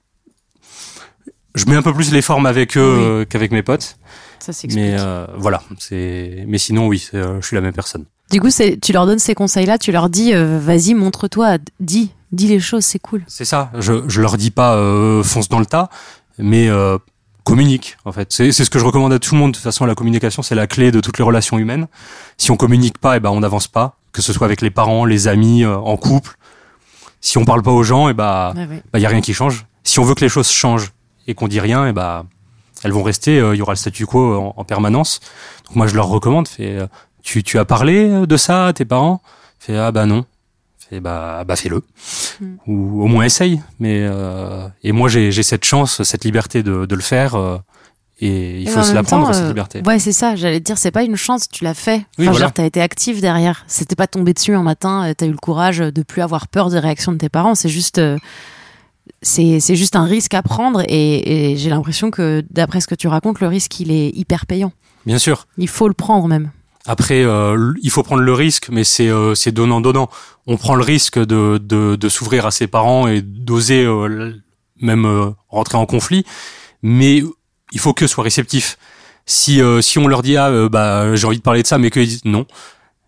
je 1.55 1.65
mets 1.65 1.75
un 1.75 1.81
peu 1.81 1.93
plus 1.93 2.11
les 2.13 2.21
formes 2.21 2.45
avec 2.45 2.77
eux 2.77 2.95
Oui. 2.97 3.03
euh, 3.03 3.25
qu'avec 3.25 3.51
mes 3.51 3.63
potes. 3.63 3.97
Ça 4.39 4.53
s'explique. 4.53 4.75
Mais 4.85 4.95
euh, 4.97 5.25
voilà, 5.37 5.61
c'est. 5.77 6.45
Mais 6.47 6.57
sinon, 6.57 6.87
oui, 6.87 7.07
euh, 7.13 7.41
je 7.41 7.47
suis 7.47 7.55
la 7.55 7.61
même 7.61 7.73
personne. 7.73 8.05
Du 8.31 8.39
coup, 8.39 8.49
c'est- 8.49 8.79
tu 8.79 8.93
leur 8.93 9.05
donnes 9.05 9.19
ces 9.19 9.33
conseils-là, 9.35 9.77
tu 9.77 9.91
leur 9.91 10.07
dis 10.09 10.33
euh, 10.33 10.59
vas-y, 10.59 10.93
montre-toi, 10.93 11.57
dis, 11.79 12.11
dis 12.31 12.47
les 12.47 12.59
choses, 12.59 12.85
c'est 12.85 12.99
cool. 12.99 13.23
C'est 13.27 13.43
ça. 13.45 13.71
Je 13.79 14.07
je 14.07 14.21
leur 14.21 14.37
dis 14.37 14.51
pas 14.51 14.75
euh, 14.75 15.23
fonce 15.23 15.49
dans 15.49 15.59
le 15.59 15.65
tas, 15.65 15.89
mais 16.37 16.69
euh, 16.69 16.97
communique 17.49 17.97
en 18.05 18.11
fait. 18.11 18.31
C'est 18.31 18.51
c'est 18.51 18.63
ce 18.65 18.69
que 18.69 18.79
je 18.79 18.85
recommande 18.85 19.13
à 19.13 19.19
tout 19.19 19.33
le 19.35 19.39
monde. 19.39 19.51
De 19.51 19.55
toute 19.55 19.63
façon, 19.63 19.85
la 19.85 19.95
communication 19.95 20.41
c'est 20.41 20.55
la 20.55 20.67
clé 20.67 20.91
de 20.91 20.99
toutes 21.01 21.17
les 21.17 21.23
relations 21.23 21.57
humaines. 21.57 21.87
Si 22.37 22.51
on 22.51 22.57
communique 22.57 22.97
pas, 22.97 23.17
et 23.17 23.19
ben 23.19 23.29
on 23.31 23.39
n'avance 23.39 23.67
pas. 23.67 23.97
Que 24.11 24.21
ce 24.21 24.33
soit 24.33 24.45
avec 24.45 24.61
les 24.61 24.71
parents, 24.71 25.05
les 25.05 25.27
amis, 25.27 25.63
euh, 25.63 25.75
en 25.77 25.97
couple. 25.97 26.35
Si 27.21 27.37
on 27.37 27.45
parle 27.45 27.61
pas 27.61 27.71
aux 27.71 27.83
gens, 27.83 28.09
et 28.09 28.13
ben 28.13 28.53
Ouais, 28.55 28.65
ouais. 28.65 28.83
il 28.95 29.01
y 29.01 29.05
a 29.05 29.09
rien 29.09 29.21
qui 29.21 29.33
change. 29.33 29.65
Si 29.83 29.99
on 29.99 30.03
veut 30.03 30.15
que 30.15 30.21
les 30.21 30.29
choses 30.29 30.49
changent 30.49 30.91
et 31.27 31.35
qu'on 31.35 31.47
dit 31.47 31.59
rien, 31.59 31.85
et 31.87 31.93
ben 31.93 32.25
elles 32.83 32.91
vont 32.93 33.03
rester. 33.03 33.37
Il 33.37 33.55
y 33.57 33.61
aura 33.61 33.73
le 33.73 33.77
statu 33.77 34.05
quo 34.05 34.35
en, 34.37 34.53
en 34.55 34.63
permanence. 34.63 35.19
Donc 35.67 35.75
moi 35.75 35.87
je 35.87 35.95
leur 35.95 36.07
recommande. 36.07 36.47
Fais, 36.47 36.77
euh, 36.77 36.87
tu 37.23 37.43
tu 37.43 37.59
as 37.59 37.65
parlé 37.65 38.25
de 38.25 38.37
ça 38.37 38.67
à 38.67 38.73
tes 38.73 38.85
parents? 38.85 39.21
Fais 39.59 39.77
ah 39.77 39.91
bah 39.91 40.05
non. 40.05 40.25
Fais 40.89 40.99
bah 40.99 41.43
bah 41.47 41.55
fais-le. 41.55 41.83
Mm. 42.41 42.45
Ou 42.67 43.03
au 43.03 43.07
moins 43.07 43.23
essaye. 43.25 43.61
Mais 43.79 44.01
euh, 44.03 44.67
et 44.83 44.91
moi 44.91 45.07
j'ai 45.09 45.31
j'ai 45.31 45.43
cette 45.43 45.63
chance, 45.65 46.01
cette 46.03 46.25
liberté 46.25 46.63
de 46.63 46.85
de 46.85 46.95
le 46.95 47.01
faire. 47.01 47.35
euh, 47.35 47.57
et 48.21 48.59
il 48.61 48.67
Et 48.67 48.71
faut 48.71 48.83
se 48.83 48.93
la 48.93 49.01
prendre 49.03 49.33
cette 49.33 49.45
euh, 49.45 49.47
liberté. 49.47 49.81
Ouais, 49.85 49.97
c'est 49.97 50.11
ça, 50.11 50.35
j'allais 50.35 50.59
te 50.59 50.65
dire, 50.65 50.77
c'est 50.77 50.91
pas 50.91 51.03
une 51.03 51.15
chance, 51.15 51.47
tu 51.47 51.63
l'as 51.63 51.73
fait. 51.73 51.95
Enfin, 51.99 52.05
Oui, 52.17 52.27
voilà. 52.27 52.51
t'as 52.51 52.65
été 52.65 52.81
actif 52.81 53.21
derrière. 53.21 53.63
C'était 53.67 53.95
pas 53.95 54.07
tombé 54.07 54.33
dessus 54.33 54.53
un 54.55 54.61
matin, 54.63 55.13
t'as 55.17 55.25
eu 55.25 55.31
le 55.31 55.37
courage 55.37 55.77
de 55.77 56.03
plus 56.03 56.21
avoir 56.21 56.49
peur 56.49 56.69
des 56.69 56.79
réactions 56.79 57.13
de 57.13 57.17
tes 57.17 57.29
parents. 57.29 57.55
C'est 57.55 57.69
juste, 57.69 58.01
c'est 59.21 59.59
c'est 59.61 59.75
juste 59.77 59.95
un 59.95 60.03
risque 60.03 60.33
à 60.33 60.41
prendre 60.41 60.81
et, 60.87 61.51
et 61.53 61.55
j'ai 61.57 61.69
l'impression 61.69 62.11
que, 62.11 62.43
d'après 62.51 62.81
ce 62.81 62.87
que 62.87 62.95
tu 62.95 63.07
racontes, 63.07 63.39
le 63.39 63.47
risque, 63.47 63.79
il 63.79 63.89
est 63.91 64.09
hyper 64.09 64.45
payant. 64.45 64.73
Bien 65.05 65.17
sûr. 65.17 65.47
Il 65.57 65.69
faut 65.69 65.87
le 65.87 65.93
prendre 65.93 66.27
même. 66.27 66.51
Après, 66.89 67.23
euh, 67.23 67.71
il 67.83 67.91
faut 67.91 68.01
prendre 68.01 68.23
le 68.23 68.33
risque, 68.33 68.69
mais 68.71 68.83
c'est 68.83 69.09
euh, 69.09 69.35
c'est 69.35 69.51
donnant 69.51 69.79
donnant. 69.79 70.09
On 70.47 70.57
prend 70.57 70.73
le 70.73 70.83
risque 70.83 71.19
de 71.19 71.59
de, 71.59 71.95
de 71.95 72.09
s'ouvrir 72.09 72.47
à 72.47 72.51
ses 72.51 72.65
parents 72.65 73.07
et 73.07 73.21
d'oser 73.21 73.85
euh, 73.85 74.33
même 74.81 75.05
euh, 75.05 75.29
rentrer 75.49 75.77
en 75.77 75.85
conflit, 75.85 76.25
mais 76.81 77.21
il 77.71 77.79
faut 77.79 77.93
que 77.93 78.07
soient 78.07 78.23
réceptifs. 78.23 78.79
Si 79.27 79.61
euh, 79.61 79.81
si 79.81 79.99
on 79.99 80.07
leur 80.07 80.23
dit 80.23 80.35
ah 80.35 80.49
euh, 80.49 80.67
bah 80.67 81.15
j'ai 81.15 81.27
envie 81.27 81.37
de 81.37 81.43
parler 81.43 81.61
de 81.61 81.67
ça, 81.67 81.77
mais 81.77 81.91
qu'ils 81.91 82.07
disent 82.07 82.25
non, 82.25 82.47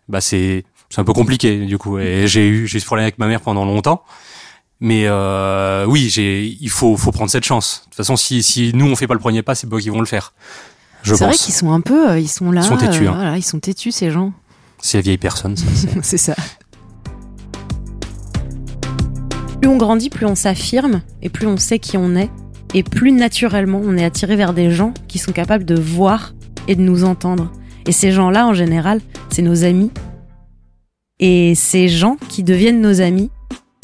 bah 0.08 0.22
c'est 0.22 0.64
c'est 0.92 1.02
un 1.02 1.04
peu 1.04 1.14
compliqué 1.14 1.66
du 1.66 1.80
coup. 1.80 1.98
Et 1.98 2.28
j'ai 2.28 2.48
eu 2.48 2.68
j'ai 2.68 2.78
eu 2.78 2.82
ce 2.82 2.86
problème 2.86 3.06
avec 3.06 3.18
ma 3.18 3.26
mère 3.26 3.42
pendant 3.42 3.66
longtemps. 3.66 4.04
Mais 4.80 5.10
oui, 5.88 6.10
j'ai 6.12 6.46
il 6.46 6.70
faut 6.70 6.98
faut 6.98 7.12
prendre 7.12 7.32
cette 7.32 7.46
chance. 7.46 7.80
De 7.80 7.86
toute 7.86 7.96
façon, 7.96 8.16
si 8.16 8.44
si 8.44 8.74
nous 8.76 8.86
on 8.86 8.96
fait 8.96 9.08
pas 9.08 9.16
le 9.16 9.20
premier 9.20 9.42
pas, 9.42 9.56
c'est 9.56 9.68
pas 9.68 9.78
eux 9.78 9.80
qui 9.80 9.90
vont 9.90 10.02
le 10.02 10.06
faire. 10.06 10.34
Je 11.04 11.16
C'est 11.16 11.26
vrai 11.26 11.34
qu'ils 11.36 11.54
sont 11.54 11.72
un 11.72 11.82
peu, 11.82 12.12
euh, 12.12 12.20
ils 12.20 12.28
sont 12.30 12.52
là. 12.52 12.62
Ils 12.62 12.66
sont 12.68 12.78
têtus, 12.78 13.06
euh, 13.08 13.10
hein. 13.10 13.14
voilà, 13.16 13.38
ils 13.38 13.42
sont 13.44 13.60
têtus, 13.60 13.92
ces 13.92 14.12
gens. 14.12 14.34
C'est 14.80 14.98
la 14.98 15.02
vieille 15.02 15.18
personne, 15.18 15.56
ça. 15.58 15.66
c'est- 15.74 15.90
c'est 16.04 16.18
ça. 16.18 16.36
Plus 19.62 19.70
on 19.70 19.78
grandit, 19.78 20.10
plus 20.10 20.26
on 20.26 20.36
s'affirme 20.36 21.02
et 21.22 21.30
plus 21.30 21.48
on 21.48 21.58
sait 21.58 21.80
qui 21.80 21.98
on 21.98 22.16
est. 22.16 22.30
Et 22.74 22.84
plus 22.84 23.12
naturellement 23.12 23.82
on 23.84 23.98
est 23.98 24.04
attiré 24.06 24.36
vers 24.36 24.54
des 24.54 24.72
gens 24.72 24.94
qui 25.08 25.20
sont 25.20 25.32
capables 25.34 25.66
de 25.66 25.76
voir 25.76 26.34
et 26.68 26.76
de 26.76 26.82
nous 26.82 27.04
entendre. 27.04 27.52
Et 27.86 27.92
ces 27.92 28.12
gens-là, 28.12 28.48
en 28.48 28.54
général, 28.54 29.02
c'est 29.30 29.42
nos 29.42 29.64
amis. 29.64 29.92
Et 31.20 31.54
ces 31.56 31.88
gens 31.90 32.18
qui 32.30 32.44
deviennent 32.44 32.82
nos 32.82 33.02
amis, 33.02 33.30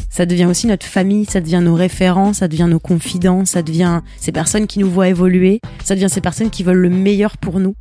ça 0.10 0.26
devient 0.26 0.46
aussi 0.46 0.67
notre 0.67 0.86
famille, 0.86 1.26
ça 1.26 1.41
devient 1.41 1.62
nos 1.63 1.76
référents, 1.76 2.34
ça 2.34 2.48
devient 2.48 2.67
nos 2.70 2.80
confidents, 2.80 3.46
ça 3.46 3.62
devient 3.62 4.02
ces 4.20 4.32
personnes 4.32 4.67
qui 4.67 4.80
nous 4.80 4.89
voient 4.89 5.10
évoluer, 5.10 5.62
ça 5.84 5.96
devient 5.96 6.10
ces 6.10 6.22
personnes 6.22 6.50
qui 6.50 6.63
veulent 6.63 6.78
le 6.78 6.89
meilleur 6.89 7.38
pour 7.38 7.60
nous. 7.60 7.76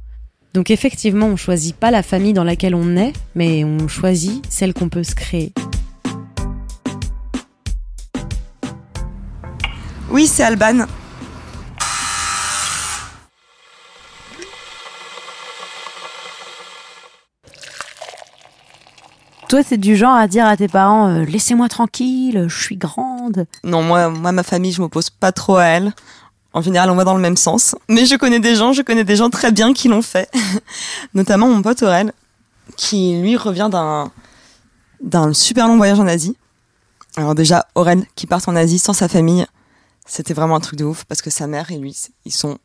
Donc 0.54 0.70
effectivement, 0.70 1.26
on 1.26 1.36
choisit 1.36 1.76
pas 1.76 1.90
la 1.90 2.02
famille 2.02 2.32
dans 2.32 2.44
laquelle 2.44 2.74
on 2.74 2.96
est, 2.96 3.12
mais 3.34 3.64
on 3.64 3.88
choisit 3.88 4.42
celle 4.48 4.72
qu'on 4.72 4.88
peut 4.88 5.04
se 5.04 5.14
créer. 5.14 5.52
Oui, 10.10 10.26
c'est 10.26 10.44
Alban. 10.44 10.86
Toi, 19.48 19.62
c'est 19.62 19.76
du 19.76 19.94
genre 19.94 20.14
à 20.14 20.26
dire 20.26 20.44
à 20.44 20.56
tes 20.56 20.66
parents 20.66 21.08
euh, 21.08 21.24
laissez-moi 21.24 21.68
tranquille, 21.68 22.46
je 22.48 22.62
suis 22.62 22.76
grande. 22.76 23.46
Non, 23.62 23.82
moi, 23.82 24.08
moi, 24.10 24.32
ma 24.32 24.42
famille, 24.42 24.72
je 24.72 24.80
m'oppose 24.80 25.08
pas 25.08 25.30
trop 25.30 25.56
à 25.56 25.64
elle. 25.64 25.94
En 26.52 26.62
général, 26.62 26.90
on 26.90 26.96
va 26.96 27.04
dans 27.04 27.14
le 27.14 27.20
même 27.20 27.36
sens. 27.36 27.76
Mais 27.88 28.06
je 28.06 28.16
connais 28.16 28.40
des 28.40 28.56
gens, 28.56 28.72
je 28.72 28.82
connais 28.82 29.04
des 29.04 29.14
gens 29.14 29.30
très 29.30 29.52
bien 29.52 29.72
qui 29.72 29.88
l'ont 29.88 30.02
fait. 30.02 30.28
Notamment 31.14 31.48
mon 31.48 31.62
pote 31.62 31.82
Aurel, 31.82 32.12
qui 32.76 33.20
lui 33.20 33.36
revient 33.36 33.68
d'un 33.70 34.10
d'un 35.00 35.32
super 35.34 35.68
long 35.68 35.76
voyage 35.76 36.00
en 36.00 36.06
Asie. 36.06 36.36
Alors 37.16 37.34
déjà, 37.34 37.66
Aurel 37.74 38.04
qui 38.16 38.26
part 38.26 38.40
en 38.48 38.56
Asie 38.56 38.78
sans 38.78 38.94
sa 38.94 39.08
famille, 39.08 39.46
c'était 40.06 40.34
vraiment 40.34 40.56
un 40.56 40.60
truc 40.60 40.78
de 40.78 40.84
ouf 40.84 41.04
parce 41.04 41.22
que 41.22 41.30
sa 41.30 41.46
mère 41.46 41.70
et 41.70 41.76
lui, 41.76 41.96
ils 42.24 42.32
sont 42.32 42.58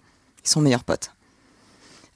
ils 0.44 0.50
sont 0.50 0.62
meilleurs 0.62 0.84
potes. 0.84 1.12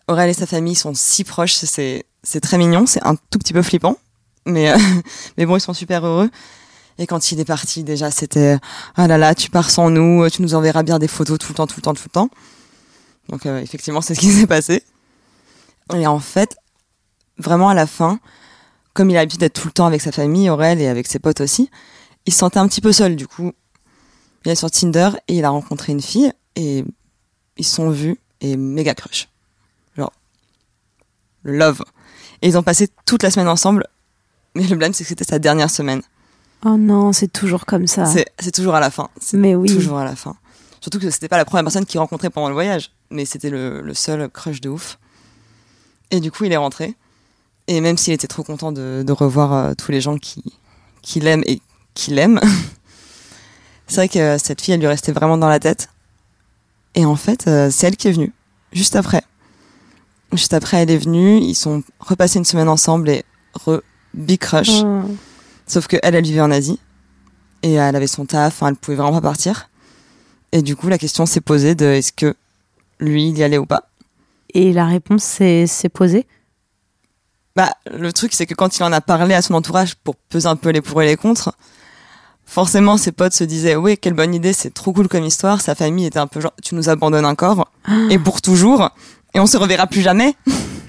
Aurel 0.07 0.29
et 0.29 0.33
sa 0.33 0.47
famille 0.47 0.75
sont 0.75 0.93
si 0.95 1.23
proches, 1.23 1.53
c'est 1.53 2.05
c'est 2.23 2.39
très 2.39 2.57
mignon, 2.57 2.85
c'est 2.87 3.05
un 3.05 3.15
tout 3.15 3.37
petit 3.37 3.53
peu 3.53 3.61
flippant, 3.61 3.97
mais 4.45 4.71
euh, 4.71 4.77
mais 5.37 5.45
bon, 5.45 5.57
ils 5.57 5.61
sont 5.61 5.73
super 5.73 6.05
heureux. 6.05 6.29
Et 6.97 7.07
quand 7.07 7.31
il 7.31 7.39
est 7.39 7.45
parti, 7.45 7.83
déjà, 7.83 8.09
c'était 8.09 8.57
ah 8.95 9.07
là 9.07 9.17
là, 9.17 9.35
tu 9.35 9.49
pars 9.49 9.69
sans 9.69 9.89
nous, 9.89 10.29
tu 10.29 10.41
nous 10.41 10.55
enverras 10.55 10.83
bien 10.83 10.97
des 10.97 11.09
photos 11.09 11.37
tout 11.37 11.49
le 11.49 11.55
temps, 11.55 11.67
tout 11.67 11.75
le 11.77 11.81
temps, 11.81 11.93
tout 11.93 12.03
le 12.05 12.11
temps. 12.11 12.29
Donc 13.29 13.45
euh, 13.45 13.59
effectivement, 13.59 14.01
c'est 14.01 14.15
ce 14.15 14.19
qui 14.19 14.31
s'est 14.31 14.47
passé. 14.47 14.83
Et 15.93 16.07
en 16.07 16.19
fait, 16.19 16.57
vraiment 17.37 17.69
à 17.69 17.73
la 17.73 17.85
fin, 17.85 18.19
comme 18.93 19.09
il 19.09 19.17
a 19.17 19.19
l'habitude 19.19 19.41
d'être 19.41 19.59
tout 19.59 19.67
le 19.67 19.73
temps 19.73 19.85
avec 19.85 20.01
sa 20.01 20.11
famille, 20.11 20.49
Aurel 20.49 20.81
et 20.81 20.87
avec 20.87 21.07
ses 21.07 21.19
potes 21.19 21.41
aussi, 21.41 21.69
il 22.25 22.33
se 22.33 22.39
sentait 22.39 22.59
un 22.59 22.67
petit 22.67 22.81
peu 22.81 22.91
seul. 22.91 23.15
Du 23.15 23.27
coup, 23.27 23.51
il 24.45 24.51
est 24.51 24.55
sur 24.55 24.71
Tinder 24.71 25.09
et 25.27 25.37
il 25.37 25.45
a 25.45 25.49
rencontré 25.49 25.91
une 25.91 26.01
fille 26.01 26.31
et 26.55 26.85
ils 27.57 27.65
sont 27.65 27.89
vus 27.89 28.17
et 28.41 28.57
méga 28.57 28.93
crush. 28.93 29.27
Genre, 29.97 30.11
love. 31.43 31.83
Et 32.41 32.47
ils 32.47 32.57
ont 32.57 32.63
passé 32.63 32.89
toute 33.05 33.23
la 33.23 33.31
semaine 33.31 33.47
ensemble. 33.47 33.87
Mais 34.55 34.63
le 34.63 34.67
problème, 34.69 34.93
c'est 34.93 35.03
que 35.03 35.09
c'était 35.09 35.25
sa 35.25 35.39
dernière 35.39 35.69
semaine. 35.69 36.01
Oh 36.65 36.77
non, 36.77 37.13
c'est 37.13 37.31
toujours 37.31 37.65
comme 37.65 37.87
ça. 37.87 38.05
C'est, 38.05 38.51
toujours 38.51 38.75
à 38.75 38.79
la 38.79 38.89
fin. 38.89 39.09
Mais 39.33 39.53
oui. 39.53 39.69
Toujours 39.69 39.97
à 39.97 40.05
la 40.05 40.15
fin. 40.15 40.35
Surtout 40.81 40.99
que 40.99 41.09
c'était 41.09 41.27
pas 41.27 41.37
la 41.37 41.45
première 41.45 41.63
personne 41.63 41.85
qu'il 41.85 41.99
rencontrait 41.99 42.29
pendant 42.29 42.47
le 42.47 42.53
voyage, 42.53 42.91
mais 43.09 43.25
c'était 43.25 43.49
le, 43.49 43.81
le 43.81 43.93
seul 43.93 44.29
crush 44.29 44.61
de 44.61 44.69
ouf. 44.69 44.97
Et 46.11 46.19
du 46.19 46.31
coup, 46.31 46.45
il 46.45 46.51
est 46.51 46.57
rentré. 46.57 46.95
Et 47.67 47.81
même 47.81 47.97
s'il 47.97 48.13
était 48.13 48.27
trop 48.27 48.43
content 48.43 48.71
de, 48.71 49.03
de 49.05 49.11
revoir 49.11 49.53
euh, 49.53 49.73
tous 49.73 49.91
les 49.91 50.01
gens 50.01 50.17
qui, 50.17 50.43
qui 51.01 51.19
l'aiment 51.19 51.43
et 51.45 51.61
qui 51.93 52.11
l'aiment, 52.11 52.39
c'est 53.87 53.95
vrai 53.95 54.09
que 54.09 54.19
euh, 54.19 54.37
cette 54.37 54.61
fille, 54.61 54.73
elle 54.73 54.79
lui 54.79 54.87
restait 54.87 55.11
vraiment 55.11 55.37
dans 55.37 55.49
la 55.49 55.59
tête. 55.59 55.89
Et 56.93 57.05
en 57.05 57.15
fait, 57.15 57.47
euh, 57.47 57.69
c'est 57.71 57.87
elle 57.87 57.97
qui 57.97 58.07
est 58.07 58.11
venue, 58.11 58.33
juste 58.71 58.95
après. 58.95 59.23
Juste 60.31 60.53
après, 60.53 60.77
elle 60.77 60.91
est 60.91 60.97
venue, 60.97 61.39
ils 61.39 61.55
sont 61.55 61.83
repassés 61.99 62.39
une 62.39 62.45
semaine 62.45 62.69
ensemble 62.69 63.09
et 63.09 63.23
re 63.53 63.81
big 64.15 64.39
crush. 64.39 64.83
Oh. 64.83 65.03
Sauf 65.67 65.87
que 65.87 65.97
elle, 66.03 66.15
elle 66.15 66.23
vivait 66.23 66.41
en 66.41 66.51
Asie 66.51 66.79
et 67.63 67.73
elle 67.73 67.95
avait 67.95 68.07
son 68.07 68.25
taf, 68.25 68.53
enfin, 68.53 68.69
elle 68.69 68.75
pouvait 68.75 68.97
vraiment 68.97 69.13
pas 69.13 69.29
partir. 69.29 69.69
Et 70.51 70.61
du 70.61 70.75
coup, 70.75 70.87
la 70.87 70.97
question 70.97 71.25
s'est 71.25 71.41
posée 71.41 71.75
de 71.75 71.85
est-ce 71.85 72.13
que 72.13 72.35
lui, 72.99 73.29
il 73.29 73.37
y 73.37 73.43
allait 73.43 73.57
ou 73.57 73.65
pas. 73.65 73.89
Et 74.53 74.71
la 74.71 74.85
réponse 74.85 75.23
s'est 75.23 75.89
posée. 75.91 76.27
Bah, 77.55 77.71
le 77.91 78.11
truc, 78.13 78.33
c'est 78.33 78.45
que 78.45 78.53
quand 78.53 78.77
il 78.77 78.83
en 78.83 78.91
a 78.91 79.01
parlé 79.01 79.33
à 79.33 79.41
son 79.41 79.53
entourage 79.53 79.95
pour 79.95 80.15
peser 80.15 80.47
un 80.47 80.55
peu 80.55 80.69
les 80.69 80.81
pour 80.81 81.01
et 81.01 81.05
les 81.05 81.15
contre, 81.15 81.55
forcément, 82.45 82.97
ses 82.97 83.11
potes 83.11 83.33
se 83.33 83.43
disaient, 83.43 83.75
oui, 83.75 83.97
quelle 83.97 84.13
bonne 84.13 84.35
idée, 84.35 84.53
c'est 84.53 84.73
trop 84.73 84.93
cool 84.93 85.07
comme 85.07 85.23
histoire. 85.23 85.61
Sa 85.61 85.73
famille 85.73 86.05
était 86.05 86.19
un 86.19 86.27
peu 86.27 86.41
genre, 86.41 86.53
tu 86.61 86.75
nous 86.75 86.89
abandonnes 86.89 87.25
encore, 87.25 87.69
et 88.09 88.19
pour 88.19 88.41
toujours, 88.41 88.89
et 89.33 89.39
on 89.39 89.47
se 89.47 89.57
reverra 89.57 89.87
plus 89.87 90.01
jamais. 90.01 90.35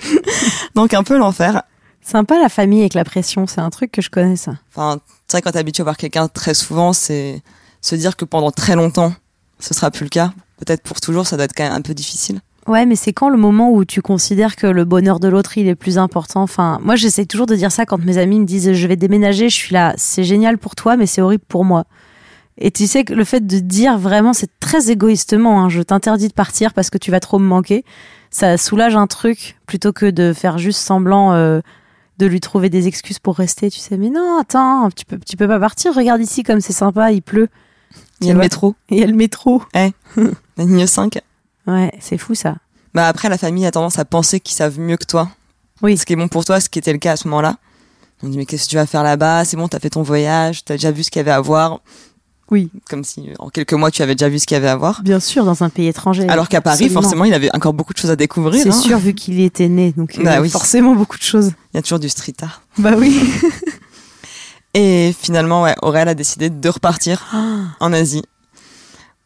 Donc, 0.75 0.93
un 0.93 1.05
peu 1.05 1.17
l'enfer. 1.17 1.63
Sympa 2.07 2.39
la 2.39 2.49
famille 2.49 2.83
avec 2.83 2.95
la 2.95 3.03
pression, 3.03 3.49
c'est 3.49 3.61
un 3.61 3.69
truc 3.69 3.91
que 3.91 4.01
je 4.01 4.11
connais 4.11 4.37
ça. 4.37 4.53
Enfin, 4.73 5.01
c'est 5.27 5.39
vrai, 5.39 5.43
quand 5.43 5.51
t'es 5.51 5.59
habitué 5.59 5.81
à 5.81 5.85
voir 5.85 5.97
quelqu'un 5.97 6.29
très 6.29 6.55
souvent, 6.55 6.93
c'est 6.93 7.43
se 7.81 7.97
dire 7.97 8.17
que 8.17 8.25
pendant 8.25 8.53
très 8.53 8.77
longtemps, 8.77 9.13
ce 9.59 9.75
sera 9.75 9.91
plus 9.91 10.05
le 10.05 10.11
cas. 10.11 10.33
Peut-être 10.59 10.83
pour 10.85 11.01
toujours, 11.01 11.27
ça 11.27 11.35
doit 11.35 11.47
être 11.47 11.53
quand 11.53 11.65
même 11.65 11.73
un 11.73 11.83
peu 11.83 11.95
difficile. 11.95 12.39
Ouais, 12.69 12.87
mais 12.87 12.95
c'est 12.95 13.13
quand 13.13 13.29
le 13.29 13.37
moment 13.37 13.73
où 13.73 13.85
tu 13.85 14.03
considères 14.03 14.55
que 14.55 14.69
le 14.69 14.85
bonheur 14.85 15.19
de 15.19 15.27
l'autre 15.27 15.59
il 15.59 15.67
est 15.67 15.75
plus 15.75 15.99
important? 15.99 16.43
Enfin, 16.43 16.79
moi 16.81 16.95
j'essaie 16.95 17.27
toujours 17.27 17.47
de 17.47 17.57
dire 17.57 17.73
ça 17.73 17.87
quand 17.87 17.99
mes 17.99 18.19
amis 18.19 18.39
me 18.39 18.45
disent 18.45 18.73
je 18.73 18.87
vais 18.87 18.97
déménager, 18.97 19.49
je 19.49 19.57
suis 19.57 19.75
là, 19.75 19.93
c'est 19.97 20.25
génial 20.25 20.59
pour 20.59 20.77
toi, 20.77 20.97
mais 20.97 21.07
c'est 21.07 21.23
horrible 21.23 21.45
pour 21.49 21.65
moi. 21.65 21.87
Et 22.57 22.71
tu 22.71 22.87
sais 22.87 23.03
que 23.03 23.15
le 23.15 23.25
fait 23.25 23.45
de 23.45 23.59
dire 23.59 23.99
vraiment, 23.99 24.33
c'est 24.33 24.51
très 24.61 24.93
égoïstement, 24.93 25.61
hein, 25.61 25.69
je 25.69 25.83
t'interdis 25.83 26.29
de 26.29 26.35
partir 26.35 26.73
parce 26.73 26.89
que 26.89 26.99
tu 26.99 27.11
vas 27.11 27.19
trop 27.19 27.41
me 27.41 27.47
manquer, 27.47 27.85
ça 28.31 28.57
soulage 28.57 28.95
un 28.95 29.09
truc 29.09 29.57
plutôt 29.67 29.93
que 29.93 30.09
de 30.09 30.33
faire 30.33 30.59
juste 30.59 30.79
semblant 30.79 31.33
euh, 31.33 31.61
de 32.19 32.27
lui 32.27 32.41
trouver 32.41 32.71
des 32.71 32.87
excuses 32.89 33.19
pour 33.19 33.37
rester. 33.37 33.71
Tu 33.71 33.79
sais, 33.79 33.97
mais 33.97 34.11
non, 34.11 34.39
attends, 34.41 34.91
tu 34.91 35.05
peux, 35.05 35.19
tu 35.19 35.37
peux 35.37 35.49
pas 35.49 35.61
partir. 35.61 35.95
Regarde 35.95 36.21
ici 36.21 36.43
comme 36.43 36.61
c'est 36.61 36.73
sympa, 36.73 37.13
il 37.13 37.23
pleut. 37.23 37.49
Il 38.21 38.27
y 38.27 38.31
a 38.31 38.35
le 38.35 38.41
métro, 38.41 38.75
il 38.91 38.99
y 38.99 39.03
a 39.03 39.07
le 39.07 39.15
métro. 39.15 39.63
la 39.75 40.65
ligne 40.65 40.87
5. 40.87 41.19
Ouais, 41.67 41.93
c'est 42.01 42.19
fou 42.19 42.35
ça. 42.35 42.57
Bah 42.95 43.09
après, 43.09 43.29
la 43.29 43.37
famille 43.37 43.67
a 43.67 43.71
tendance 43.71 43.99
à 43.99 44.05
penser 44.05 44.41
qu'ils 44.41 44.57
savent 44.57 44.79
mieux 44.79 44.97
que 44.97 45.05
toi. 45.05 45.29
Oui. 45.83 45.99
Ce 45.99 46.07
qui 46.07 46.15
est 46.15 46.17
bon 46.17 46.29
pour 46.29 46.45
toi, 46.45 46.61
ce 46.61 46.69
qui 46.69 46.79
était 46.79 46.93
le 46.93 46.99
cas 46.99 47.13
à 47.13 47.17
ce 47.17 47.29
moment-là. 47.29 47.57
On 48.23 48.29
dit, 48.29 48.39
mais 48.39 48.47
qu'est-ce 48.47 48.65
que 48.65 48.71
tu 48.71 48.77
vas 48.77 48.87
faire 48.87 49.03
là-bas? 49.03 49.45
C'est 49.45 49.59
bon, 49.59 49.69
t'as 49.69 49.79
fait 49.79 49.91
ton 49.91 50.03
voyage, 50.03 50.65
t'as 50.65 50.75
déjà 50.75 50.91
vu 50.91 51.03
ce 51.03 51.11
qu'il 51.11 51.21
y 51.21 51.21
avait 51.21 51.33
à 51.33 51.41
voir. 51.41 51.81
Oui. 52.51 52.71
Comme 52.89 53.03
si, 53.03 53.29
euh, 53.29 53.35
en 53.41 53.49
quelques 53.51 53.73
mois, 53.73 53.91
tu 53.91 54.03
avais 54.03 54.15
déjà 54.15 54.29
vu 54.29 54.39
ce 54.39 54.47
qu'il 54.47 54.55
y 54.55 54.59
avait 54.59 54.69
à 54.69 54.77
voir. 54.77 55.03
Bien 55.03 55.19
sûr, 55.21 55.45
dans 55.45 55.65
un 55.65 55.69
pays 55.69 55.89
étranger. 55.89 56.29
Alors 56.29 56.49
qu'à 56.49 56.61
Paris, 56.61 56.89
forcément, 56.89 57.25
il 57.25 57.35
avait 57.35 57.55
encore 57.55 57.73
beaucoup 57.75 57.93
de 57.93 57.99
choses 57.99 58.11
à 58.11 58.17
découvrir. 58.17 58.63
C'est 58.63 58.69
hein. 58.69 58.73
sûr, 58.73 58.99
vu 58.99 59.15
qu'il 59.15 59.41
y 59.41 59.45
était 59.45 59.69
né, 59.69 59.93
donc 59.97 60.17
euh, 60.19 60.23
Bah 60.23 60.41
oui. 60.41 60.49
forcément 60.49 60.95
beaucoup 60.95 61.19
de 61.19 61.23
choses. 61.25 61.53
Il 61.73 61.77
y 61.77 61.79
a 61.79 61.83
toujours 61.83 61.99
du 61.99 62.09
street 62.09 62.35
art. 62.43 62.63
Bah 62.79 62.93
oui. 62.97 63.21
Et 64.75 65.15
finalement, 65.19 65.63
ouais, 65.63 65.75
Aurel 65.83 66.07
a 66.09 66.15
décidé 66.15 66.51
de 66.51 66.69
repartir 66.69 67.25
en 67.81 67.93
Asie, 67.95 68.23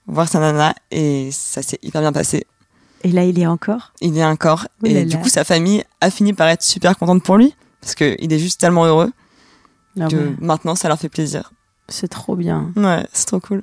voir 0.06 0.28
sa 0.28 0.38
nana, 0.38 0.74
et 0.92 1.30
ça 1.32 1.60
s'est 1.62 1.78
hyper 1.82 2.00
bien 2.02 2.12
passé. 2.12 2.46
Et 3.02 3.10
là, 3.10 3.24
il 3.24 3.36
y 3.36 3.42
est 3.42 3.46
encore? 3.46 3.92
Il 4.00 4.14
y 4.14 4.22
a 4.22 4.28
encore, 4.28 4.66
Oh 4.82 4.86
et 4.86 4.94
là 4.94 5.04
du 5.04 5.16
là. 5.16 5.22
coup, 5.22 5.28
sa 5.28 5.42
famille 5.42 5.82
a 6.00 6.10
fini 6.10 6.34
par 6.34 6.46
être 6.48 6.62
super 6.62 6.96
contente 6.96 7.24
pour 7.24 7.36
lui, 7.36 7.56
parce 7.80 7.96
qu'il 7.96 8.32
est 8.32 8.38
juste 8.38 8.60
tellement 8.60 8.84
heureux 8.84 9.10
Ah 10.00 10.06
que 10.06 10.14
ouais, 10.16 10.36
maintenant, 10.40 10.76
ça 10.76 10.86
leur 10.86 10.98
fait 11.00 11.08
plaisir. 11.08 11.52
C'est 11.90 12.08
trop 12.08 12.36
bien. 12.36 12.72
Ouais, 12.76 13.04
c'est 13.12 13.26
trop 13.26 13.40
cool. 13.40 13.62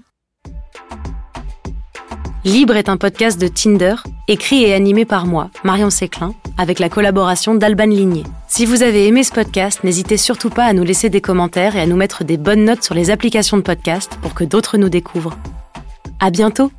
Libre 2.43 2.75
est 2.75 2.87
un 2.87 2.97
podcast 2.97 3.41
de 3.41 3.47
Tinder, 3.47 3.95
écrit 4.27 4.63
et 4.63 4.73
animé 4.73 5.03
par 5.03 5.25
moi, 5.25 5.49
Marion 5.63 5.89
Séclin, 5.89 6.33
avec 6.57 6.79
la 6.79 6.87
collaboration 6.87 7.55
d'Alban 7.55 7.87
Ligné. 7.87 8.23
Si 8.47 8.65
vous 8.65 8.83
avez 8.83 9.07
aimé 9.07 9.23
ce 9.23 9.33
podcast, 9.33 9.83
n'hésitez 9.83 10.17
surtout 10.17 10.49
pas 10.49 10.65
à 10.65 10.73
nous 10.73 10.83
laisser 10.83 11.09
des 11.09 11.19
commentaires 11.19 11.75
et 11.75 11.81
à 11.81 11.87
nous 11.87 11.97
mettre 11.97 12.23
des 12.23 12.37
bonnes 12.37 12.63
notes 12.63 12.83
sur 12.83 12.95
les 12.95 13.09
applications 13.09 13.57
de 13.57 13.63
podcast 13.63 14.17
pour 14.21 14.33
que 14.33 14.43
d'autres 14.43 14.77
nous 14.77 14.89
découvrent. 14.89 15.37
À 16.19 16.29
bientôt! 16.29 16.71